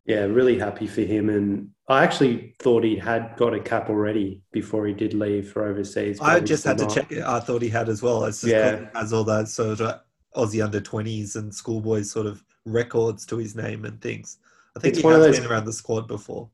yeah, 0.04 0.20
really 0.20 0.58
happy 0.58 0.86
for 0.86 1.02
him. 1.02 1.28
And 1.28 1.70
I 1.88 2.02
actually 2.02 2.54
thought 2.58 2.84
he 2.84 2.96
had 2.96 3.36
got 3.36 3.54
a 3.54 3.60
cap 3.60 3.88
already 3.88 4.42
before 4.52 4.86
he 4.86 4.94
did 4.94 5.14
leave 5.14 5.50
for 5.50 5.66
overseas. 5.66 6.20
I 6.20 6.40
just 6.40 6.64
had 6.64 6.78
to 6.78 6.84
not. 6.84 6.94
check 6.94 7.12
it. 7.12 7.22
I 7.22 7.40
thought 7.40 7.62
he 7.62 7.68
had 7.68 7.88
as 7.88 8.02
well. 8.02 8.24
It's 8.24 8.42
yeah. 8.42 8.86
has 8.94 9.12
all 9.12 9.24
that 9.24 9.48
sort 9.48 9.80
of 9.80 10.00
Aussie 10.36 10.64
under 10.64 10.80
20s 10.80 11.36
and 11.36 11.54
schoolboys 11.54 12.10
sort 12.10 12.26
of 12.26 12.42
records 12.64 13.26
to 13.26 13.36
his 13.36 13.54
name 13.54 13.84
and 13.84 14.00
things. 14.00 14.38
I 14.76 14.80
think 14.80 14.94
it's 14.94 15.02
he 15.02 15.08
has 15.08 15.18
those... 15.18 15.40
been 15.40 15.50
around 15.50 15.66
the 15.66 15.72
squad 15.72 16.08
before. 16.08 16.48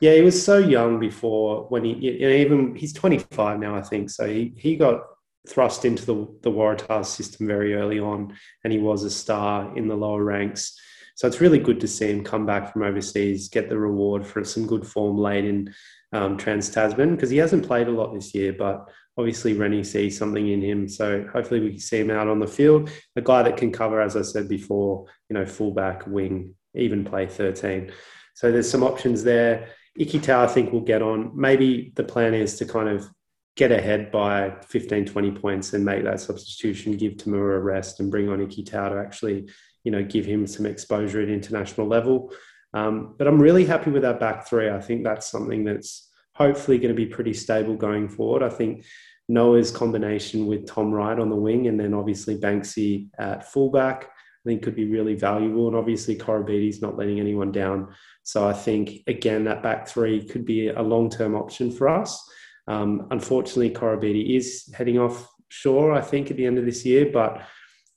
Yeah, 0.00 0.14
he 0.14 0.20
was 0.20 0.42
so 0.42 0.58
young 0.58 1.00
before 1.00 1.66
when 1.68 1.84
he 1.84 1.94
you 1.94 2.28
know, 2.28 2.34
even 2.34 2.74
he's 2.74 2.92
25 2.92 3.58
now, 3.58 3.74
I 3.74 3.82
think. 3.82 4.10
So 4.10 4.26
he, 4.26 4.52
he 4.56 4.76
got 4.76 5.02
thrust 5.48 5.84
into 5.84 6.04
the 6.04 6.14
the 6.42 6.50
Waratahs 6.50 7.06
system 7.06 7.46
very 7.46 7.74
early 7.74 7.98
on, 7.98 8.36
and 8.64 8.72
he 8.72 8.78
was 8.78 9.02
a 9.04 9.10
star 9.10 9.76
in 9.76 9.88
the 9.88 9.96
lower 9.96 10.22
ranks. 10.22 10.78
So 11.18 11.26
it's 11.26 11.40
really 11.40 11.58
good 11.58 11.80
to 11.80 11.88
see 11.88 12.08
him 12.08 12.22
come 12.22 12.46
back 12.46 12.72
from 12.72 12.84
overseas, 12.84 13.48
get 13.48 13.68
the 13.68 13.76
reward 13.76 14.24
for 14.24 14.44
some 14.44 14.68
good 14.68 14.86
form 14.86 15.18
late 15.18 15.44
in 15.44 15.74
um, 16.12 16.36
Trans 16.36 16.70
Tasman 16.70 17.16
because 17.16 17.28
he 17.28 17.38
hasn't 17.38 17.66
played 17.66 17.88
a 17.88 17.90
lot 17.90 18.14
this 18.14 18.36
year, 18.36 18.52
but 18.52 18.88
obviously 19.16 19.54
Rennie 19.54 19.82
sees 19.82 20.16
something 20.16 20.46
in 20.46 20.62
him. 20.62 20.88
So 20.88 21.26
hopefully 21.32 21.58
we 21.58 21.70
can 21.70 21.80
see 21.80 21.98
him 21.98 22.12
out 22.12 22.28
on 22.28 22.38
the 22.38 22.46
field. 22.46 22.88
A 23.16 23.20
guy 23.20 23.42
that 23.42 23.56
can 23.56 23.72
cover, 23.72 24.00
as 24.00 24.14
I 24.14 24.22
said 24.22 24.48
before, 24.48 25.06
you 25.28 25.34
know, 25.34 25.44
fullback, 25.44 26.06
wing, 26.06 26.54
even 26.76 27.04
play 27.04 27.26
13. 27.26 27.90
So 28.34 28.52
there's 28.52 28.70
some 28.70 28.84
options 28.84 29.24
there. 29.24 29.70
Ikitau, 29.98 30.44
I 30.44 30.46
think, 30.46 30.70
will 30.70 30.82
get 30.82 31.02
on. 31.02 31.32
Maybe 31.34 31.92
the 31.96 32.04
plan 32.04 32.32
is 32.32 32.56
to 32.58 32.64
kind 32.64 32.88
of 32.88 33.10
get 33.56 33.72
ahead 33.72 34.12
by 34.12 34.54
15, 34.68 35.06
20 35.06 35.32
points 35.32 35.72
and 35.72 35.84
make 35.84 36.04
that 36.04 36.20
substitution, 36.20 36.96
give 36.96 37.14
To'omua 37.14 37.56
a 37.56 37.58
rest 37.58 37.98
and 37.98 38.08
bring 38.08 38.28
on 38.28 38.38
Ikitau 38.38 38.90
to 38.90 39.00
actually 39.04 39.48
you 39.84 39.92
know, 39.92 40.02
give 40.02 40.24
him 40.24 40.46
some 40.46 40.66
exposure 40.66 41.20
at 41.20 41.28
international 41.28 41.86
level. 41.86 42.32
Um, 42.74 43.14
but 43.18 43.26
I'm 43.26 43.40
really 43.40 43.64
happy 43.64 43.90
with 43.90 44.04
our 44.04 44.14
back 44.14 44.46
three. 44.46 44.68
I 44.68 44.80
think 44.80 45.04
that's 45.04 45.30
something 45.30 45.64
that's 45.64 46.10
hopefully 46.34 46.78
going 46.78 46.94
to 46.94 46.94
be 46.94 47.06
pretty 47.06 47.34
stable 47.34 47.74
going 47.74 48.08
forward. 48.08 48.42
I 48.42 48.50
think 48.50 48.84
Noah's 49.28 49.70
combination 49.70 50.46
with 50.46 50.66
Tom 50.66 50.92
Wright 50.92 51.18
on 51.18 51.30
the 51.30 51.36
wing 51.36 51.66
and 51.66 51.78
then 51.78 51.94
obviously 51.94 52.38
Banksy 52.38 53.08
at 53.18 53.50
fullback, 53.50 54.04
I 54.04 54.48
think 54.48 54.62
could 54.62 54.76
be 54.76 54.90
really 54.90 55.14
valuable. 55.14 55.68
And 55.68 55.76
obviously 55.76 56.16
Koroibete's 56.16 56.80
not 56.80 56.96
letting 56.96 57.20
anyone 57.20 57.52
down. 57.52 57.94
So 58.22 58.46
I 58.46 58.52
think, 58.52 59.02
again, 59.06 59.44
that 59.44 59.62
back 59.62 59.88
three 59.88 60.24
could 60.24 60.44
be 60.44 60.68
a 60.68 60.82
long 60.82 61.10
term 61.10 61.34
option 61.34 61.70
for 61.70 61.88
us. 61.88 62.22
Um, 62.66 63.08
unfortunately, 63.10 63.70
Koroibete 63.70 64.36
is 64.36 64.72
heading 64.74 64.98
off 64.98 65.28
shore, 65.48 65.92
I 65.92 66.02
think, 66.02 66.30
at 66.30 66.36
the 66.36 66.46
end 66.46 66.58
of 66.58 66.66
this 66.66 66.84
year. 66.84 67.10
But 67.12 67.42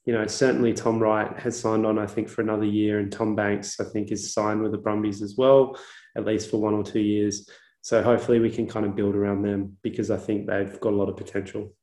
you 0.06 0.14
know, 0.14 0.26
certainly 0.28 0.74
Tom 0.74 1.00
Wright 1.00 1.38
has 1.40 1.60
signed 1.60 1.86
on, 1.86 2.00
I 2.00 2.08
think, 2.08 2.28
for 2.28 2.42
another 2.42 2.66
year, 2.66 3.00
and 3.00 3.12
Tom 3.12 3.36
Banks, 3.36 3.80
I 3.80 3.84
think, 3.84 4.12
is 4.12 4.34
signed 4.34 4.62
with 4.62 4.72
the 4.72 4.78
Brumbies 4.78 5.22
as 5.22 5.36
well, 5.38 5.78
at 6.18 6.26
least 6.26 6.50
for 6.50 6.58
one 6.58 6.74
or 6.74 6.84
two 6.84 7.00
years. 7.00 7.48
So 7.82 8.02
hopefully 8.02 8.40
we 8.40 8.50
can 8.50 8.68
kind 8.68 8.86
of 8.86 8.96
build 8.96 9.16
around 9.16 9.42
them 9.44 9.78
because 9.82 10.12
I 10.12 10.18
think 10.18 10.48
they've 10.48 10.80
got 10.80 10.94
a 10.94 10.96
lot 10.96 11.10
of 11.10 11.18
potential. 11.18 11.74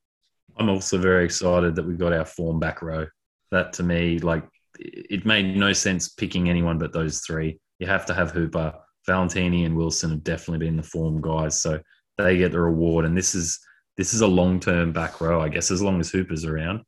I'm 0.57 0.69
also 0.69 0.99
very 0.99 1.25
excited 1.25 1.77
that 1.77 1.87
we've 1.87 1.99
got 1.99 2.13
our 2.13 2.25
form 2.25 2.59
back 2.59 2.83
row. 2.83 3.07
That 3.51 3.73
to 3.75 3.83
me, 3.83 4.19
like 4.19 4.45
it 4.79 5.25
made 5.25 5.57
no 5.57 5.73
sense 5.73 6.09
picking 6.09 6.49
anyone 6.49 6.79
but 6.79 6.93
those 6.93 7.21
three. 7.21 7.61
You 7.79 7.87
have 7.87 8.07
to 8.07 8.15
have 8.15 8.31
Hooper, 8.31 8.75
Valetini, 9.09 9.65
and 9.65 9.77
Wilson 9.77 10.11
have 10.11 10.25
definitely 10.25 10.67
been 10.67 10.77
the 10.77 10.83
form 10.83 11.21
guys, 11.21 11.61
so 11.61 11.81
they 12.17 12.39
get 12.39 12.53
the 12.53 12.61
reward. 12.61 13.05
And 13.05 13.17
this 13.17 13.35
is 13.35 13.59
this 13.97 14.15
is 14.15 14.21
a 14.21 14.27
long 14.27 14.61
term 14.61 14.93
back 14.93 15.21
row, 15.21 15.41
I 15.41 15.49
guess, 15.49 15.71
as 15.71 15.83
long 15.83 16.01
as 16.01 16.11
Hooper's 16.11 16.45
around. 16.45 16.83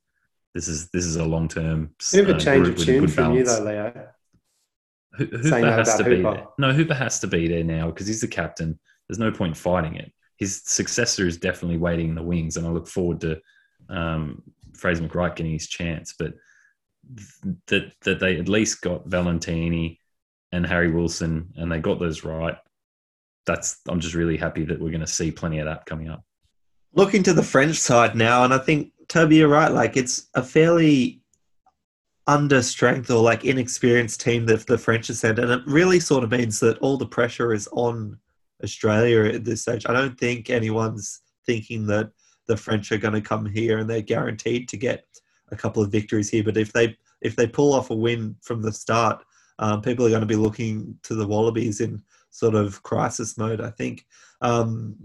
This 0.53 0.67
is 0.67 0.89
this 0.89 1.05
is 1.05 1.15
a 1.15 1.23
long 1.23 1.47
term. 1.47 1.95
Bit 2.11 2.29
of 2.29 2.35
a 2.35 2.39
change 2.39 2.67
of 2.67 2.77
tune 2.77 3.07
from 3.07 3.33
you 3.33 3.45
though, 3.45 3.63
Leo. 3.63 4.07
Hooper 5.13 5.71
has 5.71 5.95
to 5.97 6.03
Hooper. 6.03 6.15
be 6.15 6.21
there. 6.21 6.47
No, 6.57 6.73
Hooper 6.73 6.93
has 6.93 7.19
to 7.19 7.27
be 7.27 7.47
there 7.47 7.63
now 7.63 7.87
because 7.87 8.07
he's 8.07 8.21
the 8.21 8.27
captain. 8.27 8.79
There's 9.07 9.19
no 9.19 9.31
point 9.31 9.57
fighting 9.57 9.95
it. 9.95 10.11
His 10.37 10.61
successor 10.65 11.27
is 11.27 11.37
definitely 11.37 11.77
waiting 11.77 12.09
in 12.09 12.15
the 12.15 12.23
wings, 12.23 12.57
and 12.57 12.65
I 12.65 12.69
look 12.69 12.87
forward 12.87 13.21
to 13.21 13.39
um, 13.89 14.41
Fraser 14.75 15.07
McReight 15.07 15.35
getting 15.35 15.51
his 15.51 15.67
chance. 15.67 16.15
But 16.17 16.33
that 17.67 17.93
that 18.01 18.19
they 18.19 18.37
at 18.37 18.47
least 18.47 18.81
got 18.81 19.07
Valetini 19.07 19.97
and 20.51 20.65
Harry 20.65 20.91
Wilson, 20.91 21.53
and 21.55 21.71
they 21.71 21.79
got 21.79 21.99
those 21.99 22.23
right. 22.23 22.57
That's 23.45 23.79
I'm 23.87 23.99
just 23.99 24.15
really 24.15 24.37
happy 24.37 24.65
that 24.65 24.79
we're 24.79 24.91
going 24.91 25.01
to 25.01 25.07
see 25.07 25.31
plenty 25.31 25.59
of 25.59 25.65
that 25.65 25.85
coming 25.85 26.09
up. 26.09 26.23
Looking 26.93 27.23
to 27.23 27.33
the 27.33 27.43
French 27.43 27.77
side 27.77 28.15
now, 28.15 28.43
and 28.43 28.53
I 28.53 28.57
think 28.57 28.91
Toby, 29.11 29.35
you're 29.35 29.49
right. 29.49 29.73
Like 29.73 29.97
it's 29.97 30.29
a 30.35 30.41
fairly 30.41 31.19
under 32.27 32.61
strength 32.61 33.11
or 33.11 33.21
like 33.21 33.43
inexperienced 33.43 34.21
team 34.21 34.45
that 34.45 34.65
the 34.67 34.77
French 34.77 35.07
have 35.07 35.17
sent, 35.17 35.37
and 35.37 35.51
it 35.51 35.61
really 35.67 35.99
sort 35.99 36.23
of 36.23 36.31
means 36.31 36.61
that 36.61 36.77
all 36.77 36.95
the 36.95 37.05
pressure 37.05 37.53
is 37.53 37.67
on 37.73 38.17
Australia 38.63 39.25
at 39.25 39.43
this 39.43 39.63
stage. 39.63 39.85
I 39.85 39.91
don't 39.91 40.17
think 40.17 40.49
anyone's 40.49 41.23
thinking 41.45 41.85
that 41.87 42.09
the 42.47 42.55
French 42.55 42.89
are 42.93 42.97
going 42.97 43.13
to 43.13 43.19
come 43.19 43.45
here 43.45 43.79
and 43.79 43.89
they're 43.89 44.01
guaranteed 44.01 44.69
to 44.69 44.77
get 44.77 45.03
a 45.51 45.57
couple 45.57 45.83
of 45.83 45.91
victories 45.91 46.29
here. 46.29 46.45
But 46.45 46.55
if 46.55 46.71
they 46.71 46.95
if 47.19 47.35
they 47.35 47.47
pull 47.47 47.73
off 47.73 47.89
a 47.89 47.95
win 47.95 48.37
from 48.39 48.61
the 48.61 48.71
start, 48.71 49.25
um, 49.59 49.81
people 49.81 50.05
are 50.05 50.09
going 50.09 50.21
to 50.21 50.25
be 50.25 50.37
looking 50.37 50.97
to 51.03 51.15
the 51.15 51.27
Wallabies 51.27 51.81
in 51.81 52.01
sort 52.29 52.55
of 52.55 52.81
crisis 52.83 53.37
mode. 53.37 53.59
I 53.59 53.71
think 53.71 54.05
um, 54.39 55.03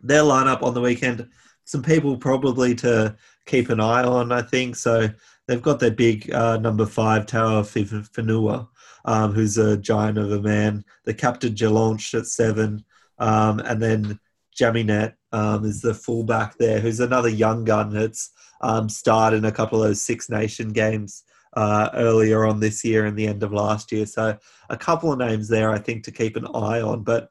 their 0.00 0.22
lineup 0.22 0.62
on 0.62 0.72
the 0.72 0.80
weekend, 0.80 1.28
some 1.70 1.82
people 1.84 2.16
probably 2.16 2.74
to 2.74 3.14
keep 3.46 3.68
an 3.68 3.78
eye 3.78 4.02
on. 4.02 4.32
I 4.32 4.42
think 4.42 4.74
so. 4.74 5.08
They've 5.46 5.62
got 5.62 5.78
their 5.78 5.92
big 5.92 6.28
uh, 6.32 6.56
number 6.56 6.84
five 6.84 7.26
Taofifenua, 7.26 8.66
um, 9.04 9.32
who's 9.32 9.56
a 9.56 9.76
giant 9.76 10.18
of 10.18 10.32
a 10.32 10.42
man. 10.42 10.84
The 11.04 11.14
captain 11.14 11.54
Jelonch 11.54 12.12
at 12.18 12.26
seven, 12.26 12.84
um, 13.20 13.60
and 13.60 13.80
then 13.80 14.18
Jaminet 14.58 15.14
um, 15.30 15.64
is 15.64 15.80
the 15.80 15.94
fullback 15.94 16.58
there, 16.58 16.80
who's 16.80 16.98
another 16.98 17.28
young 17.28 17.64
gun 17.64 17.90
that's 17.90 18.30
um, 18.62 18.88
starred 18.88 19.34
in 19.34 19.44
a 19.44 19.52
couple 19.52 19.80
of 19.80 19.88
those 19.88 20.02
Six 20.02 20.28
Nation 20.28 20.72
games 20.72 21.22
uh, 21.56 21.90
earlier 21.94 22.46
on 22.46 22.58
this 22.58 22.84
year 22.84 23.06
and 23.06 23.16
the 23.16 23.28
end 23.28 23.44
of 23.44 23.52
last 23.52 23.92
year. 23.92 24.06
So 24.06 24.36
a 24.70 24.76
couple 24.76 25.12
of 25.12 25.20
names 25.20 25.46
there, 25.46 25.70
I 25.70 25.78
think, 25.78 26.02
to 26.04 26.10
keep 26.10 26.34
an 26.34 26.48
eye 26.48 26.80
on. 26.80 27.04
But 27.04 27.30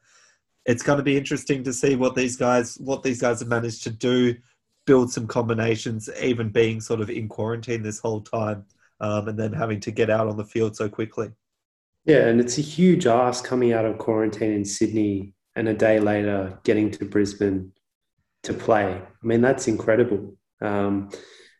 it's 0.65 0.84
going 0.84 0.98
to 0.98 1.04
be 1.04 1.17
interesting 1.17 1.63
to 1.63 1.74
see 1.74 1.95
what 1.95 2.15
these 2.15 2.36
guys 2.36 2.78
what 2.80 3.04
these 3.04 3.22
guys 3.22 3.39
have 3.39 3.50
managed 3.50 3.84
to 3.84 3.89
do, 3.89 4.36
build 4.86 5.12
some 5.12 5.28
combinations, 5.28 6.10
even 6.22 6.50
being 6.50 6.82
sort 6.82 7.02
of 7.02 7.10
in 7.10 7.28
quarantine 7.28 7.82
this 7.82 8.00
whole 8.00 8.22
time, 8.22 8.65
um, 9.00 9.28
and 9.28 9.39
then 9.39 9.54
having 9.54 9.80
to 9.82 9.91
get 9.91 10.10
out 10.10 10.28
on 10.28 10.38
the 10.38 10.45
field 10.45 10.76
so 10.76 10.89
quickly. 10.89 11.30
Yeah, 12.06 12.28
and 12.28 12.39
it's 12.39 12.58
a 12.58 12.62
huge 12.62 13.06
ask 13.08 13.43
coming 13.43 13.74
out 13.74 13.86
of 13.86 13.98
quarantine 13.98 14.52
in 14.52 14.65
Sydney 14.65 15.34
and 15.56 15.67
a 15.67 15.74
day 15.74 16.00
later 16.00 16.58
getting 16.63 16.89
to 16.91 17.06
Brisbane 17.06 17.72
to 18.43 18.54
play. 18.54 18.86
I 18.93 19.26
mean, 19.26 19.41
that's 19.41 19.67
incredible. 19.67 20.36
Um, 20.62 21.10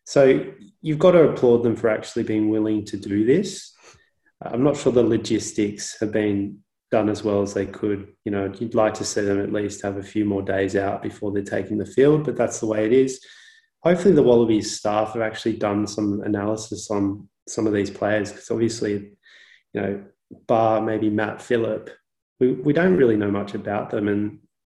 so 0.06 0.46
you've 0.82 1.00
got 1.00 1.12
to 1.12 1.30
applaud 1.30 1.64
them 1.64 1.76
for 1.76 1.90
actually 1.90 2.24
being 2.24 2.50
willing 2.50 2.86
to 2.86 2.98
do 2.98 3.26
this. 3.26 3.74
I'm 4.42 4.64
not 4.64 4.78
sure 4.78 4.92
the 4.92 5.04
logistics 5.04 6.00
have 6.00 6.12
been 6.12 6.60
done 6.92 7.10
as 7.10 7.24
well 7.24 7.42
as 7.42 7.54
they 7.54 7.66
could. 7.66 8.14
You 8.26 8.32
know, 8.32 8.52
you'd 8.60 8.76
like 8.76 8.94
to 8.96 9.06
see 9.06 9.22
them 9.22 9.42
at 9.42 9.54
least 9.54 9.84
have 9.84 9.98
a 9.98 10.04
few 10.04 10.26
more 10.26 10.42
days 10.42 10.76
out 10.76 11.02
before 11.02 11.32
they're 11.32 11.44
taking 11.44 11.78
the 11.78 11.86
field, 11.86 12.26
but 12.26 12.36
that's 12.36 12.60
the 12.60 12.66
way 12.68 12.86
it 12.86 12.94
is. 12.94 13.24
Hopefully, 13.84 14.14
the 14.14 14.24
Wallabies 14.24 14.78
staff 14.78 15.14
have 15.14 15.22
actually 15.22 15.58
done 15.58 15.88
some 15.88 16.22
analysis 16.22 16.90
on 16.92 17.28
some 17.48 17.66
of 17.68 17.74
these 17.74 17.90
players 17.90 18.32
because 18.32 18.52
obviously, 18.52 19.12
you 19.74 19.82
know, 19.82 20.04
bar 20.48 20.82
maybe 20.82 21.10
Matt 21.10 21.42
Philip, 21.42 21.90
we, 22.40 22.54
we 22.54 22.74
don't 22.74 22.98
really 22.98 23.18
know 23.18 23.32
much 23.32 23.54
about 23.54 23.90
them. 23.90 24.08
And 24.08 24.40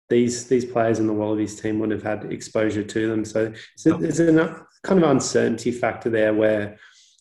these 0.10 0.48
these 0.48 0.66
players 0.66 1.00
in 1.00 1.08
the 1.08 1.14
Wallabies 1.14 1.60
team 1.60 1.80
wouldn't 1.80 2.04
have 2.04 2.22
had 2.22 2.32
exposure 2.32 2.84
to 2.84 3.08
them. 3.08 3.24
So, 3.24 3.54
so 3.78 3.94
there's 3.94 4.20
a 4.20 4.66
kind 4.84 5.04
of 5.04 5.10
uncertainty 5.10 5.72
factor 5.72 6.10
there 6.10 6.34
where 6.34 6.78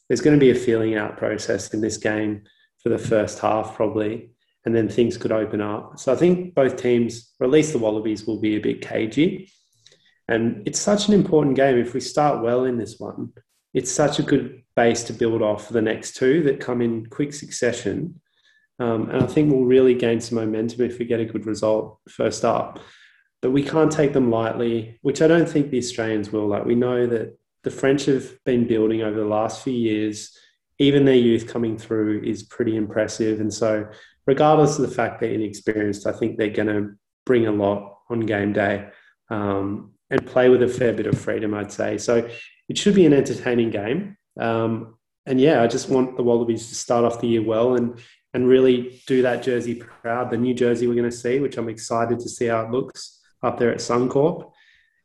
there's 0.08 0.20
going 0.22 0.38
to 0.38 0.40
be 0.40 0.50
a 0.50 0.54
feeling 0.54 0.96
out 0.96 1.16
process 1.16 1.72
in 1.74 1.80
this 1.80 1.98
game 1.98 2.42
for 2.82 2.88
the 2.88 2.98
first 2.98 3.38
half, 3.40 3.74
probably, 3.74 4.30
and 4.64 4.74
then 4.74 4.88
things 4.88 5.16
could 5.16 5.32
open 5.32 5.60
up. 5.60 5.98
So 5.98 6.12
I 6.12 6.16
think 6.16 6.54
both 6.54 6.76
teams, 6.76 7.32
or 7.40 7.46
at 7.46 7.52
least 7.52 7.72
the 7.72 7.78
Wallabies, 7.78 8.26
will 8.26 8.40
be 8.40 8.56
a 8.56 8.60
bit 8.60 8.82
cagey. 8.82 9.50
And 10.26 10.66
it's 10.66 10.80
such 10.80 11.08
an 11.08 11.14
important 11.14 11.56
game. 11.56 11.78
If 11.78 11.94
we 11.94 12.00
start 12.00 12.42
well 12.42 12.64
in 12.64 12.76
this 12.76 12.98
one, 12.98 13.32
it's 13.72 13.90
such 13.90 14.18
a 14.18 14.22
good 14.22 14.62
base 14.76 15.04
to 15.04 15.12
build 15.12 15.42
off 15.42 15.66
for 15.66 15.72
the 15.72 15.82
next 15.82 16.16
two 16.16 16.42
that 16.44 16.60
come 16.60 16.82
in 16.82 17.06
quick 17.06 17.32
succession 17.32 18.20
um, 18.80 19.10
and 19.10 19.22
I 19.22 19.26
think 19.26 19.50
we'll 19.50 19.64
really 19.64 19.94
gain 19.94 20.20
some 20.20 20.36
momentum 20.36 20.82
if 20.82 20.98
we 20.98 21.04
get 21.04 21.20
a 21.20 21.24
good 21.24 21.46
result 21.46 21.98
first 22.08 22.44
up. 22.44 22.78
But 23.42 23.50
we 23.50 23.62
can't 23.62 23.90
take 23.90 24.12
them 24.12 24.30
lightly, 24.30 24.98
which 25.02 25.22
I 25.22 25.26
don't 25.26 25.48
think 25.48 25.70
the 25.70 25.78
Australians 25.78 26.32
will. 26.32 26.46
Like 26.46 26.64
we 26.64 26.74
know 26.74 27.06
that 27.06 27.38
the 27.64 27.70
French 27.70 28.04
have 28.06 28.32
been 28.44 28.66
building 28.66 29.02
over 29.02 29.18
the 29.18 29.26
last 29.26 29.62
few 29.62 29.72
years. 29.72 30.36
Even 30.78 31.04
their 31.04 31.14
youth 31.14 31.48
coming 31.48 31.76
through 31.76 32.22
is 32.22 32.44
pretty 32.44 32.76
impressive. 32.76 33.40
And 33.40 33.52
so, 33.52 33.88
regardless 34.28 34.78
of 34.78 34.88
the 34.88 34.94
fact 34.94 35.18
they're 35.18 35.32
inexperienced, 35.32 36.06
I 36.06 36.12
think 36.12 36.36
they're 36.36 36.50
going 36.50 36.68
to 36.68 36.94
bring 37.26 37.46
a 37.46 37.52
lot 37.52 37.98
on 38.10 38.20
game 38.20 38.52
day 38.52 38.86
um, 39.30 39.94
and 40.10 40.24
play 40.24 40.48
with 40.50 40.62
a 40.62 40.68
fair 40.68 40.92
bit 40.92 41.06
of 41.06 41.18
freedom, 41.18 41.54
I'd 41.54 41.72
say. 41.72 41.98
So, 41.98 42.28
it 42.68 42.76
should 42.76 42.94
be 42.94 43.06
an 43.06 43.14
entertaining 43.14 43.70
game. 43.70 44.16
Um, 44.38 44.98
and 45.26 45.40
yeah, 45.40 45.62
I 45.62 45.66
just 45.66 45.88
want 45.88 46.16
the 46.16 46.22
Wallabies 46.22 46.68
to 46.68 46.74
start 46.74 47.04
off 47.04 47.20
the 47.20 47.28
year 47.28 47.42
well 47.42 47.74
and 47.74 47.98
and 48.34 48.46
really 48.46 49.02
do 49.06 49.22
that 49.22 49.42
jersey 49.42 49.74
proud. 49.74 50.30
The 50.30 50.36
new 50.36 50.54
jersey 50.54 50.86
we're 50.86 50.94
going 50.94 51.10
to 51.10 51.16
see, 51.16 51.40
which 51.40 51.56
I'm 51.56 51.68
excited 51.68 52.18
to 52.20 52.28
see 52.28 52.46
how 52.46 52.62
it 52.64 52.70
looks 52.70 53.20
up 53.42 53.58
there 53.58 53.72
at 53.72 53.78
Suncorp. 53.78 54.52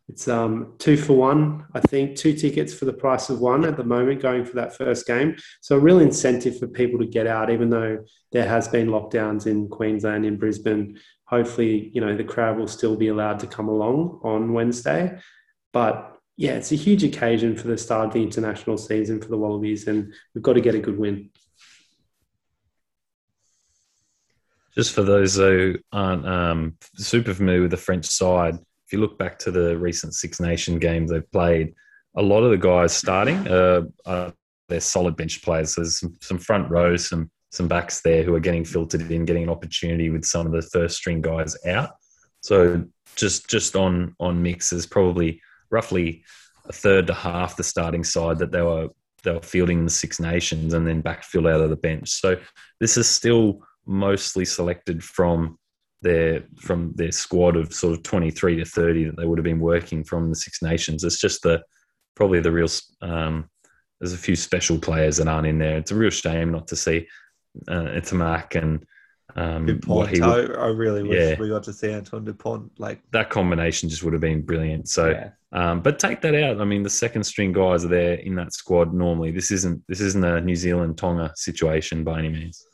It's 0.10 0.28
um, 0.28 0.74
two 0.80 0.98
for 0.98 1.14
one, 1.14 1.66
I 1.74 1.80
think, 1.80 2.18
two 2.18 2.34
tickets 2.34 2.74
for 2.74 2.86
the 2.86 2.94
price 2.94 3.30
of 3.30 3.40
one 3.40 3.64
at 3.64 3.78
the 3.78 3.86
moment 3.86 4.22
going 4.22 4.44
for 4.44 4.56
that 4.56 4.76
first 4.76 5.08
game. 5.08 5.38
So, 5.62 5.78
a 5.78 5.80
real 5.80 6.00
incentive 6.00 6.60
for 6.60 6.68
people 6.68 7.00
to 7.00 7.06
get 7.06 7.26
out, 7.26 7.50
even 7.50 7.70
though 7.70 8.04
there 8.32 8.48
has 8.48 8.68
been 8.68 8.90
lockdowns 8.90 9.48
in 9.48 9.70
Queensland, 9.70 10.26
in 10.26 10.38
Brisbane. 10.38 11.00
Hopefully, 11.26 11.90
you 11.94 12.02
know, 12.02 12.16
the 12.16 12.24
crowd 12.24 12.58
will 12.58 12.68
still 12.68 12.98
be 12.98 13.08
allowed 13.08 13.40
to 13.40 13.48
come 13.48 13.70
along 13.70 14.20
on 14.24 14.52
Wednesday. 14.52 15.18
But 15.72 16.18
yeah, 16.36 16.52
it's 16.52 16.74
a 16.74 16.76
huge 16.76 17.04
occasion 17.04 17.56
for 17.56 17.68
the 17.68 17.78
start 17.78 18.08
of 18.08 18.14
the 18.14 18.24
international 18.24 18.78
season 18.78 19.22
for 19.22 19.30
the 19.30 19.38
Wallabies, 19.38 19.88
and 19.88 20.14
we've 20.36 20.44
got 20.44 20.54
to 20.54 20.62
get 20.62 20.76
a 20.76 20.80
good 20.80 21.00
win. 21.00 21.30
Just 24.76 24.94
for 24.94 25.04
those 25.04 25.36
who 25.36 25.76
aren't 25.92 26.28
um, 26.28 26.78
super 26.96 27.34
familiar 27.34 27.62
with 27.62 27.72
the 27.72 27.78
French 27.78 28.06
side, 28.06 28.58
you 28.94 29.00
look 29.00 29.18
back 29.18 29.38
to 29.40 29.52
the 29.52 29.78
recent 29.78 30.14
Six 30.14 30.40
Nation 30.40 30.80
games 30.80 31.12
they've 31.12 31.32
played, 31.32 31.74
a 32.16 32.22
lot 32.22 32.44
of 32.44 32.52
the 32.52 32.58
guys 32.58 32.96
starting 32.96 33.48
uh, 33.48 33.82
are 34.06 34.34
they're 34.70 34.80
solid 34.80 35.18
bench 35.18 35.42
players. 35.44 35.76
So 35.76 35.82
there's 35.82 36.00
some, 36.00 36.16
some 36.22 36.38
front 36.38 36.70
rows, 36.70 37.10
some 37.10 37.30
some 37.52 37.68
backs 37.68 38.02
there 38.02 38.24
who 38.24 38.34
are 38.34 38.40
getting 38.40 38.66
filtered 38.66 39.12
in, 39.12 39.26
getting 39.26 39.44
an 39.44 39.50
opportunity 39.50 40.10
with 40.10 40.26
some 40.26 40.48
of 40.48 40.52
the 40.52 40.62
first 40.62 40.98
string 40.98 41.22
guys 41.22 41.56
out. 41.66 41.92
So 42.42 42.86
just 43.16 43.50
just 43.50 43.76
on 43.76 44.16
on 44.20 44.42
mixes, 44.42 44.86
probably 44.86 45.42
roughly 45.70 46.24
a 46.66 46.74
third 46.74 47.08
to 47.08 47.14
half 47.14 47.58
the 47.58 47.64
starting 47.64 48.04
side 48.04 48.40
that 48.40 48.52
they 48.52 48.62
were 48.62 48.90
they 49.24 49.32
were 49.32 49.42
fielding 49.42 49.80
in 49.80 49.86
the 49.86 49.92
Six 49.92 50.20
Nations 50.20 50.74
and 50.74 50.88
then 50.88 51.04
backfill 51.04 51.52
out 51.52 51.62
of 51.62 51.70
the 51.70 51.76
bench. 51.76 52.10
So 52.10 52.38
this 52.80 52.98
is 52.98 53.10
still 53.10 53.60
mostly 53.86 54.46
selected 54.46 55.04
from 55.04 55.58
their 56.04 56.44
from 56.60 56.92
their 56.96 57.12
squad 57.12 57.56
of 57.56 57.74
sort 57.74 57.94
of 57.94 58.04
23 58.04 58.58
to 58.58 58.66
30 58.66 59.06
that 59.06 59.18
they 59.18 59.26
would 59.26 59.40
have 59.40 59.44
been 59.44 59.60
working 59.60 60.04
from 60.04 60.30
the 60.30 60.36
Six 60.36 60.62
Nations. 60.62 61.04
It's 61.04 61.20
just 61.20 61.42
the 61.42 61.64
probably 62.16 62.40
the 62.40 62.52
real. 62.52 62.68
Um, 63.02 63.50
there's 64.00 64.14
a 64.14 64.18
few 64.18 64.36
special 64.36 64.78
players 64.78 65.18
that 65.18 65.30
aren't 65.30 65.48
in 65.48 65.58
there. 65.58 65.78
It's 65.78 65.92
a 65.92 65.96
real 65.96 66.10
shame 66.10 66.52
not 66.52 66.68
to 66.68 66.76
see 66.76 67.08
uh, 67.70 67.96
Ntamack 67.96 68.62
and 68.62 68.86
um, 69.36 69.66
Dupont. 69.66 70.10
He 70.10 70.22
I, 70.22 70.42
I, 70.42 70.68
really 70.68 71.04
wish 71.04 71.18
yeah. 71.18 71.40
we 71.40 71.48
got 71.48 71.64
to 71.64 71.74
see 71.74 71.94
Antoine 71.94 72.26
Dupont. 72.26 72.70
Like 72.78 73.02
that 73.12 73.30
combination 73.30 73.88
just 73.90 74.04
would 74.04 74.14
have 74.14 74.22
been 74.22 74.42
brilliant. 74.42 74.90
So, 74.90 75.10
yeah. 75.10 75.30
um, 75.54 75.82
but 75.82 76.00
take 76.00 76.22
that 76.22 76.36
out. 76.36 76.60
I 76.60 76.66
mean, 76.66 76.84
the 76.84 76.90
second 76.90 77.24
string 77.24 77.54
guys 77.54 77.86
are 77.86 77.90
there 77.90 78.16
in 78.16 78.36
that 78.36 78.54
squad 78.54 78.94
normally. 78.94 79.32
This 79.32 79.52
isn't 79.52 79.82
this 79.88 80.02
isn't 80.02 80.24
a 80.24 80.42
New 80.42 80.56
Zealand 80.56 80.98
Tonga 80.98 81.32
situation 81.36 82.04
by 82.04 82.20
any 82.20 82.30
means. 82.30 82.66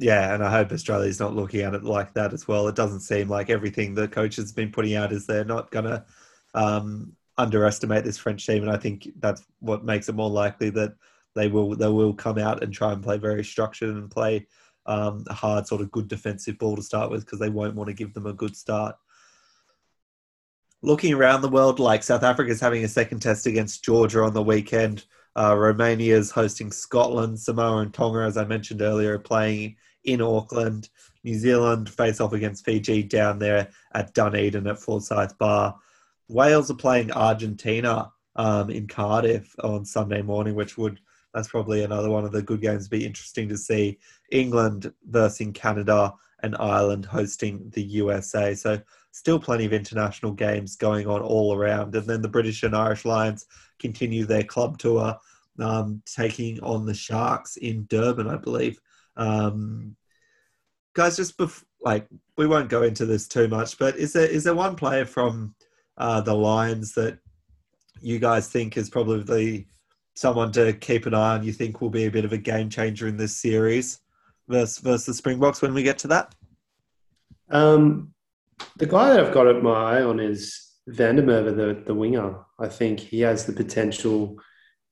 Yeah, 0.00 0.32
and 0.34 0.42
I 0.42 0.50
hope 0.50 0.72
Australia's 0.72 1.20
not 1.20 1.36
looking 1.36 1.60
at 1.60 1.74
it 1.74 1.84
like 1.84 2.14
that 2.14 2.32
as 2.32 2.48
well. 2.48 2.66
It 2.68 2.74
doesn't 2.74 3.00
seem 3.00 3.28
like 3.28 3.50
everything 3.50 3.94
the 3.94 4.08
coach 4.08 4.36
has 4.36 4.50
been 4.50 4.72
putting 4.72 4.96
out 4.96 5.12
is 5.12 5.26
they're 5.26 5.44
not 5.44 5.70
going 5.70 5.84
to 5.84 6.02
um, 6.54 7.12
underestimate 7.36 8.02
this 8.02 8.16
French 8.16 8.46
team, 8.46 8.62
and 8.62 8.72
I 8.72 8.78
think 8.78 9.10
that's 9.18 9.44
what 9.58 9.84
makes 9.84 10.08
it 10.08 10.14
more 10.14 10.30
likely 10.30 10.70
that 10.70 10.94
they 11.34 11.48
will 11.48 11.76
they 11.76 11.88
will 11.88 12.14
come 12.14 12.38
out 12.38 12.62
and 12.62 12.72
try 12.72 12.92
and 12.92 13.02
play 13.02 13.18
very 13.18 13.44
structured 13.44 13.94
and 13.94 14.10
play 14.10 14.46
um, 14.86 15.22
a 15.28 15.34
hard 15.34 15.66
sort 15.66 15.82
of 15.82 15.90
good 15.90 16.08
defensive 16.08 16.56
ball 16.56 16.76
to 16.76 16.82
start 16.82 17.10
with 17.10 17.26
because 17.26 17.38
they 17.38 17.50
won't 17.50 17.74
want 17.76 17.88
to 17.88 17.94
give 17.94 18.14
them 18.14 18.24
a 18.24 18.32
good 18.32 18.56
start. 18.56 18.96
Looking 20.80 21.12
around 21.12 21.42
the 21.42 21.50
world, 21.50 21.78
like 21.78 22.02
South 22.02 22.22
Africa 22.22 22.50
is 22.50 22.60
having 22.60 22.84
a 22.84 22.88
second 22.88 23.20
test 23.20 23.46
against 23.46 23.84
Georgia 23.84 24.22
on 24.22 24.32
the 24.32 24.42
weekend. 24.42 25.04
Uh, 25.36 25.54
Romania 25.54 26.16
is 26.16 26.30
hosting 26.30 26.72
Scotland. 26.72 27.38
Samoa 27.38 27.82
and 27.82 27.92
Tonga, 27.92 28.20
as 28.20 28.38
I 28.38 28.46
mentioned 28.46 28.80
earlier, 28.80 29.16
are 29.16 29.18
playing 29.18 29.76
in 30.04 30.20
Auckland. 30.20 30.88
New 31.24 31.38
Zealand 31.38 31.90
face 31.90 32.20
off 32.20 32.32
against 32.32 32.64
Fiji 32.64 33.02
down 33.02 33.38
there 33.38 33.68
at 33.92 34.14
Dunedin 34.14 34.66
at 34.66 34.78
Forsyth 34.78 35.36
Barr. 35.38 35.76
Wales 36.28 36.70
are 36.70 36.74
playing 36.74 37.12
Argentina 37.12 38.10
um, 38.36 38.70
in 38.70 38.86
Cardiff 38.86 39.54
on 39.62 39.84
Sunday 39.84 40.22
morning, 40.22 40.54
which 40.54 40.78
would 40.78 41.00
that's 41.34 41.48
probably 41.48 41.84
another 41.84 42.10
one 42.10 42.24
of 42.24 42.32
the 42.32 42.42
good 42.42 42.60
games. 42.60 42.88
Be 42.88 43.06
interesting 43.06 43.48
to 43.48 43.56
see 43.56 43.98
England 44.32 44.92
versus 45.08 45.48
Canada 45.54 46.12
and 46.42 46.56
Ireland 46.58 47.04
hosting 47.04 47.70
the 47.70 47.82
USA. 47.82 48.54
So 48.54 48.80
still 49.12 49.38
plenty 49.38 49.64
of 49.64 49.72
international 49.72 50.32
games 50.32 50.76
going 50.76 51.06
on 51.06 51.20
all 51.20 51.54
around. 51.54 51.94
And 51.94 52.06
then 52.06 52.22
the 52.22 52.28
British 52.28 52.62
and 52.62 52.74
Irish 52.74 53.04
Lions 53.04 53.46
continue 53.78 54.24
their 54.24 54.42
club 54.42 54.78
tour, 54.78 55.16
um, 55.58 56.02
taking 56.06 56.60
on 56.62 56.86
the 56.86 56.94
Sharks 56.94 57.56
in 57.56 57.86
Durban, 57.88 58.28
I 58.28 58.36
believe. 58.36 58.80
Um, 59.20 59.96
guys, 60.94 61.16
just 61.16 61.36
bef- 61.36 61.64
like 61.82 62.06
we 62.36 62.46
won't 62.46 62.70
go 62.70 62.82
into 62.82 63.06
this 63.06 63.28
too 63.28 63.46
much, 63.48 63.78
but 63.78 63.96
is 63.96 64.12
there 64.14 64.26
is 64.26 64.44
there 64.44 64.54
one 64.54 64.74
player 64.74 65.04
from 65.04 65.54
uh, 65.98 66.20
the 66.22 66.34
Lions 66.34 66.94
that 66.94 67.18
you 68.00 68.18
guys 68.18 68.48
think 68.48 68.76
is 68.76 68.88
probably 68.88 69.68
someone 70.14 70.50
to 70.52 70.72
keep 70.72 71.06
an 71.06 71.14
eye 71.14 71.34
on? 71.34 71.44
You 71.44 71.52
think 71.52 71.80
will 71.80 71.90
be 71.90 72.06
a 72.06 72.10
bit 72.10 72.24
of 72.24 72.32
a 72.32 72.38
game 72.38 72.70
changer 72.70 73.08
in 73.08 73.16
this 73.16 73.36
series 73.36 74.00
versus 74.48 74.78
versus 74.78 75.06
the 75.06 75.14
Springboks 75.14 75.60
when 75.60 75.74
we 75.74 75.82
get 75.82 75.98
to 75.98 76.08
that? 76.08 76.34
Um, 77.50 78.14
the 78.76 78.86
guy 78.86 79.10
that 79.10 79.20
I've 79.20 79.34
got 79.34 79.62
my 79.62 79.98
eye 79.98 80.02
on 80.02 80.18
is 80.18 80.76
van 80.86 81.16
der 81.16 81.22
Merwe, 81.22 81.54
the 81.54 81.82
the 81.84 81.94
winger. 81.94 82.38
I 82.58 82.68
think 82.68 83.00
he 83.00 83.20
has 83.20 83.44
the 83.44 83.52
potential 83.52 84.38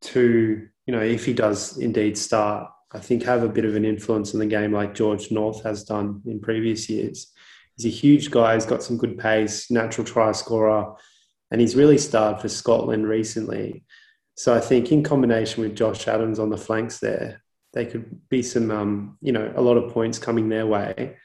to, 0.00 0.68
you 0.86 0.92
know, 0.92 1.00
if 1.00 1.24
he 1.24 1.32
does 1.32 1.78
indeed 1.78 2.16
start, 2.16 2.70
I 2.92 2.98
think 2.98 3.22
have 3.22 3.42
a 3.42 3.48
bit 3.48 3.64
of 3.64 3.76
an 3.76 3.84
influence 3.84 4.32
in 4.32 4.40
the 4.40 4.46
game 4.46 4.72
like 4.72 4.94
George 4.94 5.30
North 5.30 5.62
has 5.64 5.84
done 5.84 6.22
in 6.26 6.40
previous 6.40 6.88
years. 6.88 7.32
He's 7.76 7.86
a 7.86 7.96
huge 7.96 8.30
guy. 8.30 8.54
He's 8.54 8.66
got 8.66 8.82
some 8.82 8.96
good 8.96 9.18
pace, 9.18 9.70
natural 9.70 10.06
try 10.06 10.32
scorer, 10.32 10.94
and 11.50 11.60
he's 11.60 11.76
really 11.76 11.98
starred 11.98 12.40
for 12.40 12.48
Scotland 12.48 13.06
recently. 13.06 13.84
So 14.36 14.54
I 14.54 14.60
think 14.60 14.90
in 14.90 15.02
combination 15.02 15.62
with 15.62 15.76
Josh 15.76 16.08
Adams 16.08 16.38
on 16.38 16.48
the 16.48 16.56
flanks 16.56 16.98
there, 16.98 17.42
they 17.74 17.84
could 17.84 18.28
be 18.28 18.42
some, 18.42 18.70
um, 18.70 19.18
you 19.20 19.32
know, 19.32 19.52
a 19.54 19.60
lot 19.60 19.76
of 19.76 19.92
points 19.92 20.18
coming 20.18 20.48
their 20.48 20.66
way. 20.66 21.16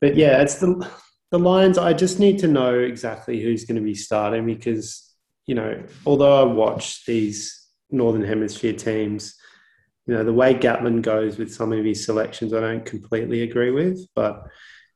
But 0.00 0.16
yeah, 0.16 0.42
it's 0.42 0.56
the 0.56 0.90
the 1.30 1.38
Lions. 1.38 1.78
I 1.78 1.92
just 1.92 2.20
need 2.20 2.38
to 2.40 2.48
know 2.48 2.78
exactly 2.78 3.40
who's 3.40 3.64
going 3.64 3.76
to 3.76 3.82
be 3.82 3.94
starting 3.94 4.46
because 4.46 5.14
you 5.46 5.54
know, 5.54 5.82
although 6.06 6.40
I 6.40 6.44
watch 6.44 7.04
these 7.06 7.68
Northern 7.90 8.24
Hemisphere 8.24 8.72
teams, 8.72 9.34
you 10.06 10.14
know, 10.14 10.24
the 10.24 10.32
way 10.32 10.54
Gatland 10.54 11.02
goes 11.02 11.38
with 11.38 11.52
some 11.52 11.72
of 11.72 11.84
his 11.84 12.04
selections, 12.04 12.52
I 12.52 12.60
don't 12.60 12.84
completely 12.84 13.42
agree 13.42 13.70
with, 13.70 14.06
but 14.14 14.46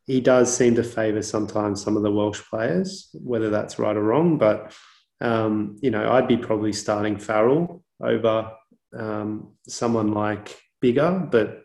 he 0.07 0.21
does 0.21 0.55
seem 0.55 0.75
to 0.75 0.83
favour 0.83 1.23
sometimes 1.23 1.83
some 1.83 1.97
of 1.97 2.03
the 2.03 2.11
Welsh 2.11 2.42
players, 2.49 3.11
whether 3.12 3.51
that's 3.51 3.79
right 3.79 3.97
or 3.97 4.03
wrong. 4.03 4.38
But 4.38 4.75
um, 5.21 5.77
you 5.81 5.90
know, 5.90 6.11
I'd 6.12 6.29
be 6.29 6.37
probably 6.37 6.73
starting 6.73 7.18
Farrell 7.18 7.83
over 8.01 8.53
um, 8.97 9.53
someone 9.66 10.12
like 10.12 10.61
Biggar, 10.83 11.31
but 11.31 11.64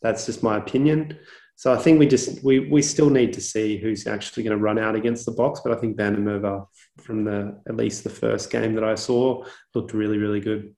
that's 0.00 0.26
just 0.26 0.42
my 0.42 0.56
opinion. 0.56 1.18
So 1.56 1.72
I 1.72 1.76
think 1.76 1.98
we 1.98 2.06
just 2.06 2.42
we 2.42 2.60
we 2.70 2.82
still 2.82 3.10
need 3.10 3.32
to 3.34 3.40
see 3.40 3.76
who's 3.76 4.06
actually 4.06 4.42
going 4.42 4.56
to 4.56 4.62
run 4.62 4.78
out 4.78 4.96
against 4.96 5.26
the 5.26 5.32
Boks. 5.32 5.60
But 5.62 5.72
I 5.72 5.80
think 5.80 5.96
van 5.96 6.24
der 6.24 6.60
from 6.98 7.24
the 7.24 7.60
at 7.68 7.76
least 7.76 8.04
the 8.04 8.10
first 8.10 8.50
game 8.50 8.74
that 8.74 8.84
I 8.84 8.94
saw 8.94 9.44
looked 9.74 9.94
really 9.94 10.18
really 10.18 10.40
good. 10.40 10.74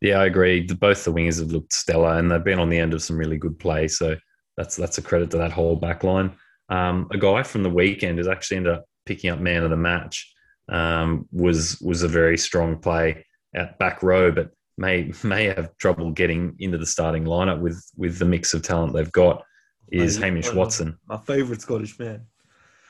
Yeah, 0.00 0.20
I 0.20 0.26
agree. 0.26 0.62
Both 0.62 1.04
the 1.04 1.12
wingers 1.12 1.40
have 1.40 1.52
looked 1.52 1.72
stellar, 1.72 2.18
and 2.18 2.30
they've 2.30 2.44
been 2.44 2.58
on 2.58 2.68
the 2.68 2.78
end 2.78 2.94
of 2.94 3.02
some 3.02 3.16
really 3.16 3.38
good 3.38 3.58
play. 3.58 3.88
So 3.88 4.16
that's 4.56 4.76
that's 4.76 4.98
a 4.98 5.02
credit 5.02 5.30
to 5.30 5.38
that 5.38 5.52
whole 5.52 5.76
back 5.76 6.04
line. 6.04 6.32
Um, 6.68 7.08
a 7.12 7.18
guy 7.18 7.42
from 7.42 7.62
the 7.62 7.70
weekend 7.70 8.18
has 8.18 8.28
actually 8.28 8.58
ended 8.58 8.74
up 8.74 8.84
picking 9.06 9.30
up 9.30 9.38
man 9.38 9.62
of 9.62 9.70
the 9.70 9.76
match. 9.76 10.32
Um, 10.68 11.28
was 11.32 11.80
was 11.80 12.02
a 12.02 12.08
very 12.08 12.36
strong 12.36 12.78
play 12.78 13.24
at 13.54 13.78
back 13.78 14.02
row, 14.02 14.32
but 14.32 14.50
may 14.76 15.12
may 15.22 15.44
have 15.44 15.76
trouble 15.78 16.10
getting 16.10 16.56
into 16.58 16.78
the 16.78 16.86
starting 16.86 17.24
lineup 17.24 17.60
with 17.60 17.82
with 17.96 18.18
the 18.18 18.24
mix 18.24 18.54
of 18.54 18.62
talent 18.62 18.92
they've 18.92 19.12
got. 19.12 19.42
Is 19.92 20.16
Hamish 20.16 20.52
Watson, 20.52 20.98
my 21.06 21.16
favourite 21.16 21.60
Scottish 21.60 21.96
man? 21.98 22.26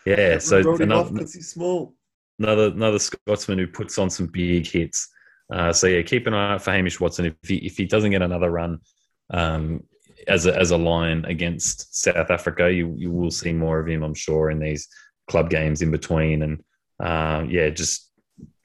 Yeah, 0.06 0.38
so 0.38 0.76
another, 0.76 1.18
he's 1.18 1.50
small. 1.50 1.94
Another 2.38 2.68
another 2.68 2.98
Scotsman 2.98 3.58
who 3.58 3.66
puts 3.66 3.98
on 3.98 4.08
some 4.08 4.26
big 4.26 4.66
hits. 4.66 5.08
Uh, 5.52 5.72
so 5.72 5.86
yeah, 5.86 6.02
keep 6.02 6.26
an 6.26 6.34
eye 6.34 6.54
out 6.54 6.62
for 6.62 6.72
Hamish 6.72 7.00
Watson. 7.00 7.26
If 7.26 7.48
he 7.48 7.56
if 7.56 7.76
he 7.76 7.84
doesn't 7.84 8.10
get 8.10 8.22
another 8.22 8.50
run 8.50 8.80
um, 9.30 9.84
as 10.26 10.46
a 10.46 10.56
as 10.56 10.70
a 10.70 10.76
line 10.76 11.24
against 11.24 11.94
South 12.02 12.30
Africa, 12.30 12.72
you 12.72 12.94
you 12.96 13.10
will 13.10 13.30
see 13.30 13.52
more 13.52 13.78
of 13.78 13.86
him, 13.86 14.02
I'm 14.02 14.14
sure, 14.14 14.50
in 14.50 14.58
these 14.58 14.88
club 15.28 15.50
games 15.50 15.82
in 15.82 15.90
between. 15.90 16.42
And 16.42 16.64
uh, 17.00 17.44
yeah, 17.48 17.68
just 17.70 18.10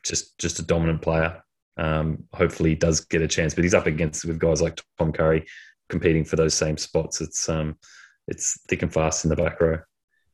just 0.03 0.37
just 0.39 0.59
a 0.59 0.63
dominant 0.63 1.01
player. 1.01 1.41
Um, 1.77 2.23
hopefully, 2.33 2.71
he 2.71 2.75
does 2.75 3.01
get 3.05 3.21
a 3.21 3.27
chance, 3.27 3.53
but 3.53 3.63
he's 3.63 3.73
up 3.73 3.85
against 3.85 4.25
with 4.25 4.39
guys 4.39 4.61
like 4.61 4.81
Tom 4.97 5.11
Curry 5.11 5.45
competing 5.89 6.23
for 6.23 6.35
those 6.35 6.53
same 6.53 6.77
spots. 6.77 7.21
It's 7.21 7.47
um, 7.47 7.77
it's 8.27 8.59
thick 8.67 8.81
and 8.81 8.93
fast 8.93 9.25
in 9.25 9.29
the 9.29 9.35
back 9.35 9.61
row. 9.61 9.79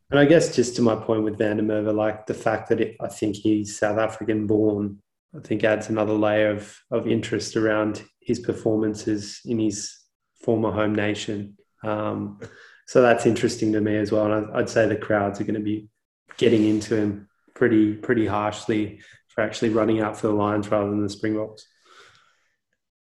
And 0.10 0.20
I 0.20 0.26
guess 0.26 0.56
just 0.56 0.78
to 0.78 0.82
my 0.82 0.96
point 0.96 1.24
with 1.24 1.38
van 1.38 1.58
der 1.58 1.64
Merwe, 1.64 1.94
like 1.94 2.26
the 2.26 2.34
fact 2.34 2.70
that 2.70 2.80
it, 2.80 2.96
I 3.02 3.08
think 3.10 3.36
he's 3.36 3.78
South 3.78 3.98
African 3.98 4.48
born, 4.48 5.02
I 5.36 5.40
think 5.40 5.64
adds 5.64 5.90
another 5.90 6.14
layer 6.14 6.52
of, 6.52 6.78
of 6.92 7.08
interest 7.08 7.56
around 7.56 8.04
his 8.22 8.40
performances 8.40 9.42
in 9.46 9.60
his 9.60 9.96
former 10.44 10.72
home 10.72 10.96
nation. 10.96 11.58
Um, 11.84 12.40
so 12.86 13.02
that's 13.02 13.26
interesting 13.26 13.74
to 13.74 13.82
me 13.82 13.98
as 13.98 14.12
well. 14.12 14.32
And 14.32 14.56
I'd 14.56 14.70
say 14.70 14.88
the 14.88 14.96
crowds 14.96 15.42
are 15.42 15.44
going 15.44 15.56
to 15.56 15.60
be 15.60 15.90
getting 16.38 16.66
into 16.66 16.96
him 16.96 17.28
pretty 17.54 17.94
pretty 17.94 18.26
harshly 18.26 19.00
for 19.28 19.44
actually 19.44 19.70
running 19.70 20.00
out 20.00 20.18
for 20.18 20.28
the 20.28 20.34
Lions 20.34 20.70
rather 20.70 20.90
than 20.90 21.04
the 21.04 21.10
Springboks. 21.10 21.68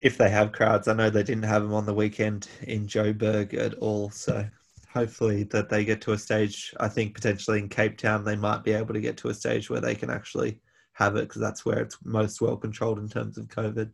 If 0.00 0.16
they 0.16 0.30
have 0.30 0.52
crowds, 0.52 0.88
I 0.88 0.94
know 0.94 1.10
they 1.10 1.22
didn't 1.22 1.44
have 1.44 1.62
them 1.62 1.74
on 1.74 1.86
the 1.86 1.94
weekend 1.94 2.48
in 2.62 2.86
Joburg 2.86 3.54
at 3.54 3.74
all. 3.74 4.10
So 4.10 4.46
hopefully 4.92 5.44
that 5.44 5.68
they 5.68 5.84
get 5.84 6.00
to 6.02 6.12
a 6.12 6.18
stage. 6.18 6.74
I 6.78 6.88
think 6.88 7.14
potentially 7.14 7.58
in 7.58 7.68
Cape 7.68 7.98
Town 7.98 8.24
they 8.24 8.36
might 8.36 8.64
be 8.64 8.72
able 8.72 8.94
to 8.94 9.00
get 9.00 9.16
to 9.18 9.28
a 9.28 9.34
stage 9.34 9.68
where 9.68 9.80
they 9.80 9.94
can 9.94 10.10
actually 10.10 10.60
have 10.94 11.16
it 11.16 11.28
because 11.28 11.40
that's 11.40 11.64
where 11.64 11.80
it's 11.80 11.98
most 12.04 12.40
well 12.40 12.56
controlled 12.56 12.98
in 12.98 13.08
terms 13.08 13.36
of 13.36 13.48
COVID. 13.48 13.90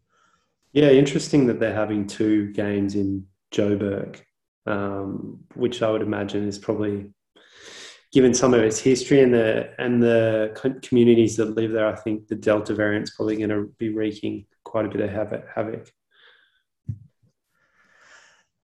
Yeah, 0.72 0.90
interesting 0.90 1.46
that 1.46 1.58
they're 1.58 1.74
having 1.74 2.06
two 2.06 2.52
games 2.52 2.94
in 2.94 3.26
Joburg, 3.52 4.20
um, 4.66 5.40
which 5.54 5.82
I 5.82 5.90
would 5.90 6.02
imagine 6.02 6.46
is 6.46 6.58
probably 6.58 7.10
given 8.12 8.34
some 8.34 8.54
of 8.54 8.60
its 8.60 8.78
history 8.78 9.20
and 9.20 9.32
the 9.32 9.72
and 9.78 10.02
the 10.02 10.78
communities 10.82 11.36
that 11.36 11.56
live 11.56 11.72
there. 11.72 11.88
I 11.88 11.96
think 11.96 12.28
the 12.28 12.36
Delta 12.36 12.74
variant 12.74 13.04
is 13.04 13.14
probably 13.14 13.36
going 13.36 13.50
to 13.50 13.72
be 13.78 13.88
wreaking 13.88 14.46
quite 14.64 14.86
a 14.86 14.88
bit 14.88 15.00
of 15.00 15.10
havoc. 15.10 15.90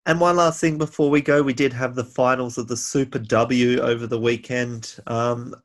And 0.07 0.19
one 0.19 0.35
last 0.35 0.61
thing 0.61 0.77
before 0.77 1.09
we 1.09 1.21
go, 1.21 1.41
we 1.41 1.53
did 1.53 1.73
have 1.73 1.95
the 1.95 2.03
finals 2.03 2.59
of 2.59 2.67
the 2.67 2.77
Super 2.77 3.17
W 3.17 3.79
over 3.79 4.05
the 4.05 4.19
weekend. 4.19 4.97
Um, 5.07 5.55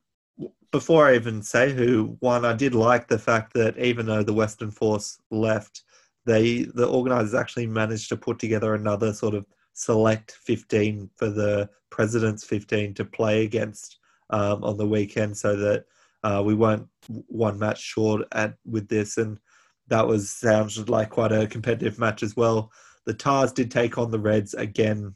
before 0.73 1.09
I 1.09 1.15
even 1.15 1.43
say 1.43 1.73
who 1.73 2.17
won, 2.21 2.45
I 2.45 2.53
did 2.53 2.75
like 2.75 3.09
the 3.09 3.19
fact 3.19 3.55
that 3.55 3.77
even 3.79 4.07
though 4.07 4.23
the 4.23 4.33
Western 4.33 4.71
Force 4.71 5.19
left, 5.31 5.83
they 6.27 6.63
the 6.63 6.87
organisers 6.87 7.35
actually 7.35 7.67
managed 7.67 8.09
to 8.11 8.17
put 8.17 8.39
together 8.39 8.75
another 8.75 9.13
sort 9.13 9.35
of 9.35 9.47
select 9.73 10.33
15 10.33 11.11
for 11.17 11.31
the 11.31 11.69
President's 11.91 12.45
15 12.45 12.95
to 12.95 13.05
play 13.05 13.45
against 13.45 13.99
um, 14.31 14.63
on 14.63 14.77
the 14.77 14.87
weekend, 14.87 15.37
so 15.37 15.57
that 15.57 15.85
uh, 16.23 16.43
we 16.45 16.55
weren't 16.55 16.87
one 17.09 17.59
match 17.59 17.81
short 17.81 18.27
at 18.33 18.55
with 18.65 18.89
this, 18.89 19.17
and 19.17 19.41
that 19.89 20.07
was 20.07 20.31
sounded 20.31 20.89
like 20.89 21.11
quite 21.11 21.33
a 21.33 21.47
competitive 21.47 21.99
match 21.99 22.23
as 22.23 22.37
well. 22.37 22.71
The 23.07 23.15
Tahs 23.15 23.53
did 23.53 23.71
take 23.71 23.99
on 23.99 24.11
the 24.11 24.21
Reds 24.21 24.55
again 24.55 25.15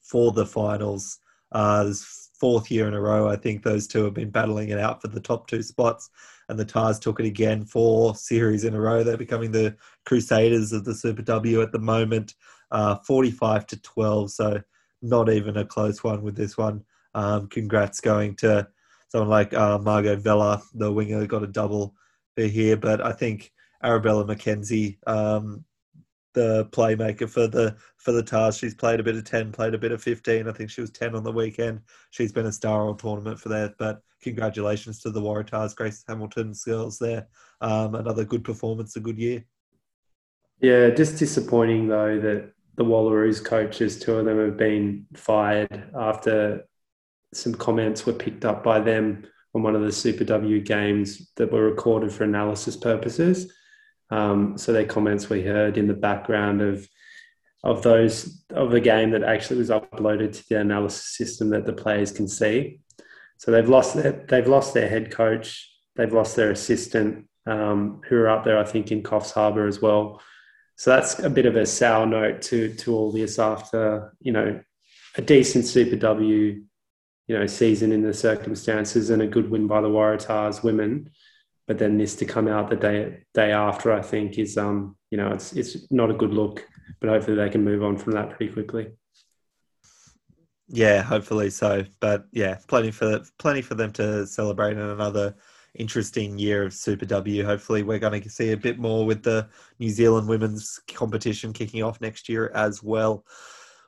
for 0.00 0.32
the 0.32 0.46
finals. 0.46 1.18
Uh, 1.52 1.84
this 1.84 2.21
fourth 2.42 2.72
year 2.72 2.88
in 2.88 2.94
a 2.94 3.00
row, 3.00 3.28
I 3.28 3.36
think 3.36 3.62
those 3.62 3.86
two 3.86 4.02
have 4.02 4.14
been 4.14 4.30
battling 4.30 4.70
it 4.70 4.78
out 4.80 5.00
for 5.00 5.06
the 5.06 5.20
top 5.20 5.46
two 5.46 5.62
spots, 5.62 6.10
and 6.48 6.58
the 6.58 6.64
Tahs 6.64 6.98
took 6.98 7.20
it 7.20 7.24
again 7.26 7.64
four 7.64 8.16
series 8.16 8.64
in 8.64 8.74
a 8.74 8.80
row. 8.80 9.04
They're 9.04 9.16
becoming 9.16 9.52
the 9.52 9.76
Crusaders 10.06 10.72
of 10.72 10.84
the 10.84 10.92
Super 10.92 11.22
W 11.22 11.62
at 11.62 11.70
the 11.70 11.78
moment, 11.78 12.34
uh, 12.72 12.96
45 12.96 13.68
to 13.68 13.80
12. 13.82 14.32
So 14.32 14.60
not 15.02 15.30
even 15.30 15.56
a 15.56 15.64
close 15.64 16.02
one 16.02 16.22
with 16.22 16.34
this 16.34 16.58
one. 16.58 16.82
Um, 17.14 17.46
congrats 17.46 18.00
going 18.00 18.34
to 18.38 18.66
someone 19.06 19.30
like 19.30 19.54
uh, 19.54 19.78
Margot 19.78 20.16
Vela, 20.16 20.60
the 20.74 20.90
winger, 20.90 21.24
got 21.28 21.44
a 21.44 21.46
double 21.46 21.94
here. 22.34 22.76
But 22.76 23.00
I 23.06 23.12
think 23.12 23.52
Arabella 23.84 24.24
McKenzie, 24.24 24.98
um, 25.06 25.64
the 26.34 26.66
playmaker 26.66 27.28
for 27.28 27.46
the 27.46 27.76
for 27.96 28.12
the 28.12 28.22
Tahs. 28.22 28.56
She's 28.56 28.74
played 28.74 29.00
a 29.00 29.02
bit 29.02 29.16
of 29.16 29.24
ten, 29.24 29.52
played 29.52 29.74
a 29.74 29.78
bit 29.78 29.92
of 29.92 30.02
fifteen. 30.02 30.48
I 30.48 30.52
think 30.52 30.70
she 30.70 30.80
was 30.80 30.90
ten 30.90 31.14
on 31.14 31.24
the 31.24 31.32
weekend. 31.32 31.80
She's 32.10 32.32
been 32.32 32.46
a 32.46 32.52
star 32.52 32.86
all 32.86 32.94
tournament 32.94 33.38
for 33.38 33.48
that. 33.50 33.74
But 33.78 34.02
congratulations 34.22 35.00
to 35.00 35.10
the 35.10 35.20
Waratahs, 35.20 35.76
Grace 35.76 36.04
Hamilton's 36.08 36.64
girls 36.64 36.98
there. 36.98 37.28
Um, 37.60 37.94
another 37.94 38.24
good 38.24 38.44
performance, 38.44 38.96
a 38.96 39.00
good 39.00 39.18
year. 39.18 39.44
Yeah, 40.60 40.90
just 40.90 41.18
disappointing 41.18 41.88
though 41.88 42.20
that 42.20 42.52
the 42.76 42.84
Wallaroos 42.84 43.44
coaches, 43.44 43.98
two 43.98 44.14
of 44.14 44.24
them 44.24 44.38
have 44.38 44.56
been 44.56 45.06
fired 45.14 45.90
after 45.98 46.66
some 47.34 47.54
comments 47.54 48.06
were 48.06 48.12
picked 48.12 48.44
up 48.44 48.62
by 48.62 48.80
them 48.80 49.24
on 49.54 49.62
one 49.62 49.74
of 49.74 49.82
the 49.82 49.92
Super 49.92 50.24
W 50.24 50.60
games 50.60 51.30
that 51.36 51.52
were 51.52 51.64
recorded 51.64 52.12
for 52.12 52.24
analysis 52.24 52.76
purposes. 52.76 53.52
Um, 54.12 54.58
so 54.58 54.72
their 54.72 54.84
comments 54.84 55.30
we 55.30 55.42
heard 55.42 55.78
in 55.78 55.86
the 55.88 55.94
background 55.94 56.60
of 56.60 56.86
of 57.64 57.82
those 57.82 58.44
of 58.50 58.70
the 58.70 58.80
game 58.80 59.12
that 59.12 59.22
actually 59.22 59.58
was 59.58 59.70
uploaded 59.70 60.32
to 60.32 60.48
the 60.48 60.60
analysis 60.60 61.16
system 61.16 61.48
that 61.50 61.64
the 61.64 61.72
players 61.72 62.12
can 62.12 62.28
see. 62.28 62.80
So 63.38 63.50
they've 63.50 63.68
lost 63.68 63.94
their, 63.94 64.24
they've 64.28 64.46
lost 64.46 64.74
their 64.74 64.88
head 64.88 65.10
coach, 65.10 65.70
they've 65.96 66.12
lost 66.12 66.36
their 66.36 66.50
assistant, 66.50 67.28
um, 67.46 68.02
who 68.08 68.16
are 68.16 68.28
up 68.28 68.44
there, 68.44 68.58
I 68.58 68.64
think, 68.64 68.92
in 68.92 69.02
Coffs 69.02 69.32
Harbour 69.32 69.66
as 69.66 69.80
well. 69.80 70.20
So 70.76 70.90
that's 70.90 71.20
a 71.20 71.30
bit 71.30 71.46
of 71.46 71.56
a 71.56 71.64
sour 71.64 72.04
note 72.04 72.42
to 72.42 72.74
to 72.74 72.94
all 72.94 73.12
this 73.12 73.38
after 73.38 74.12
you 74.20 74.32
know 74.32 74.60
a 75.16 75.22
decent 75.22 75.64
Super 75.64 75.96
W 75.96 76.62
you 77.28 77.38
know 77.38 77.46
season 77.46 77.92
in 77.92 78.02
the 78.02 78.12
circumstances 78.12 79.08
and 79.08 79.22
a 79.22 79.26
good 79.26 79.50
win 79.50 79.66
by 79.66 79.80
the 79.80 79.88
Waratahs 79.88 80.62
women. 80.62 81.10
But 81.72 81.78
then 81.78 81.96
this 81.96 82.14
to 82.16 82.26
come 82.26 82.48
out 82.48 82.68
the 82.68 82.76
day 82.76 83.24
day 83.32 83.50
after, 83.50 83.94
I 83.94 84.02
think, 84.02 84.38
is 84.38 84.58
um 84.58 84.94
you 85.10 85.16
know 85.16 85.28
it's 85.28 85.54
it's 85.54 85.90
not 85.90 86.10
a 86.10 86.14
good 86.14 86.34
look. 86.34 86.68
But 87.00 87.08
hopefully 87.08 87.34
they 87.34 87.48
can 87.48 87.64
move 87.64 87.82
on 87.82 87.96
from 87.96 88.12
that 88.12 88.28
pretty 88.28 88.52
quickly. 88.52 88.88
Yeah, 90.68 91.00
hopefully 91.00 91.48
so. 91.48 91.86
But 91.98 92.26
yeah, 92.30 92.58
plenty 92.68 92.90
for 92.90 93.22
plenty 93.38 93.62
for 93.62 93.74
them 93.74 93.90
to 93.92 94.26
celebrate 94.26 94.72
in 94.72 94.80
another 94.80 95.34
interesting 95.74 96.38
year 96.38 96.64
of 96.64 96.74
Super 96.74 97.06
W. 97.06 97.42
Hopefully, 97.42 97.82
we're 97.82 97.98
going 97.98 98.20
to 98.20 98.28
see 98.28 98.52
a 98.52 98.56
bit 98.58 98.78
more 98.78 99.06
with 99.06 99.22
the 99.22 99.48
New 99.78 99.88
Zealand 99.88 100.28
women's 100.28 100.78
competition 100.88 101.54
kicking 101.54 101.82
off 101.82 102.02
next 102.02 102.28
year 102.28 102.52
as 102.54 102.82
well. 102.82 103.24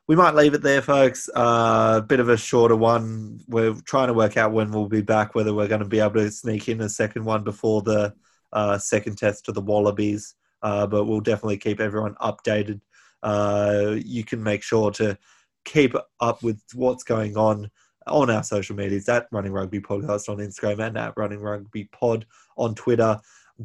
We 0.07 0.15
might 0.15 0.35
leave 0.35 0.53
it 0.53 0.61
there, 0.61 0.83
folks. 0.83 1.29
A 1.29 1.39
uh, 1.39 2.01
bit 2.01 2.19
of 2.19 2.29
a 2.29 2.37
shorter 2.37 2.75
one. 2.75 3.41
We're 3.47 3.73
trying 3.85 4.07
to 4.07 4.13
work 4.13 4.37
out 4.37 4.51
when 4.51 4.71
we'll 4.71 4.87
be 4.87 5.01
back, 5.01 5.33
whether 5.33 5.51
we're 5.51 5.67
going 5.67 5.81
to 5.81 5.87
be 5.87 5.99
able 5.99 6.13
to 6.15 6.29
sneak 6.29 6.69
in 6.69 6.81
a 6.81 6.89
second 6.89 7.25
one 7.25 7.43
before 7.43 7.81
the 7.81 8.13
uh, 8.53 8.77
second 8.77 9.17
test 9.17 9.45
to 9.45 9.51
the 9.51 9.61
Wallabies. 9.61 10.35
Uh, 10.61 10.85
but 10.85 11.05
we'll 11.05 11.21
definitely 11.21 11.57
keep 11.57 11.79
everyone 11.79 12.13
updated. 12.15 12.81
Uh, 13.23 13.95
you 13.97 14.23
can 14.23 14.43
make 14.43 14.61
sure 14.61 14.91
to 14.91 15.17
keep 15.63 15.95
up 16.19 16.43
with 16.43 16.61
what's 16.75 17.03
going 17.03 17.35
on 17.35 17.71
on 18.05 18.29
our 18.29 18.43
social 18.43 18.75
medias 18.75 19.09
at 19.09 19.27
Running 19.31 19.51
Rugby 19.51 19.79
Podcast 19.79 20.29
on 20.29 20.37
Instagram 20.37 20.85
and 20.85 20.97
at 20.99 21.17
Running 21.17 21.39
Rugby 21.39 21.85
Pod 21.85 22.27
on 22.57 22.75
Twitter. 22.75 23.19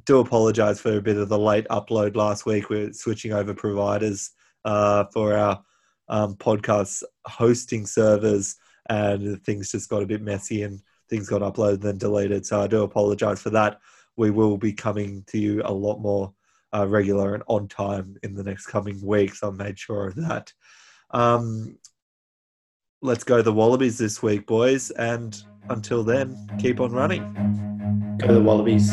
Do 0.07 0.21
apologize 0.21 0.81
for 0.81 0.97
a 0.97 1.03
bit 1.03 1.19
of 1.19 1.29
the 1.29 1.39
late 1.39 1.67
upload 1.69 2.17
last 2.17 2.47
week. 2.47 2.71
We're 2.71 2.95
switching 2.95 3.35
over 3.35 3.53
providers 3.53 4.31
uh, 4.65 5.05
for 5.13 5.37
our 5.37 5.63
um, 6.11 6.35
podcast 6.35 7.03
hosting 7.25 7.87
servers, 7.87 8.57
and 8.91 9.43
things 9.45 9.71
just 9.71 9.89
got 9.89 10.03
a 10.03 10.07
bit 10.07 10.21
messy 10.21 10.65
and 10.65 10.83
things 11.09 11.29
got 11.29 11.41
uploaded 11.41 11.75
and 11.75 11.83
then 11.83 11.99
deleted. 11.99 12.45
So 12.45 12.61
I 12.61 12.67
do 12.67 12.83
apologize 12.83 13.41
for 13.41 13.51
that. 13.51 13.79
We 14.17 14.31
will 14.31 14.59
be 14.59 14.73
coming 14.73 15.25
to 15.29 15.39
you 15.39 15.63
a 15.65 15.73
lot 15.73 16.01
more 16.01 16.35
uh, 16.75 16.87
regular 16.87 17.35
and 17.35 17.43
on 17.47 17.69
time 17.69 18.17
in 18.23 18.35
the 18.35 18.45
next 18.45 18.67
coming 18.67 19.01
weeks. 19.05 19.43
I 19.43 19.51
made 19.51 19.79
sure 19.79 20.09
of 20.09 20.17
that. 20.17 20.53
Um, 21.11 21.79
let's 23.01 23.25
go 23.25 23.43
the 23.43 23.53
Wallabies 23.53 23.99
this 23.99 24.23
week, 24.23 24.47
boys. 24.47 24.91
And 24.91 25.41
until 25.69 26.03
then, 26.03 26.37
keep 26.59 26.81
on 26.81 26.93
running. 26.93 27.23
Go 28.19 28.35
the 28.35 28.43
Wallabies. 28.43 28.91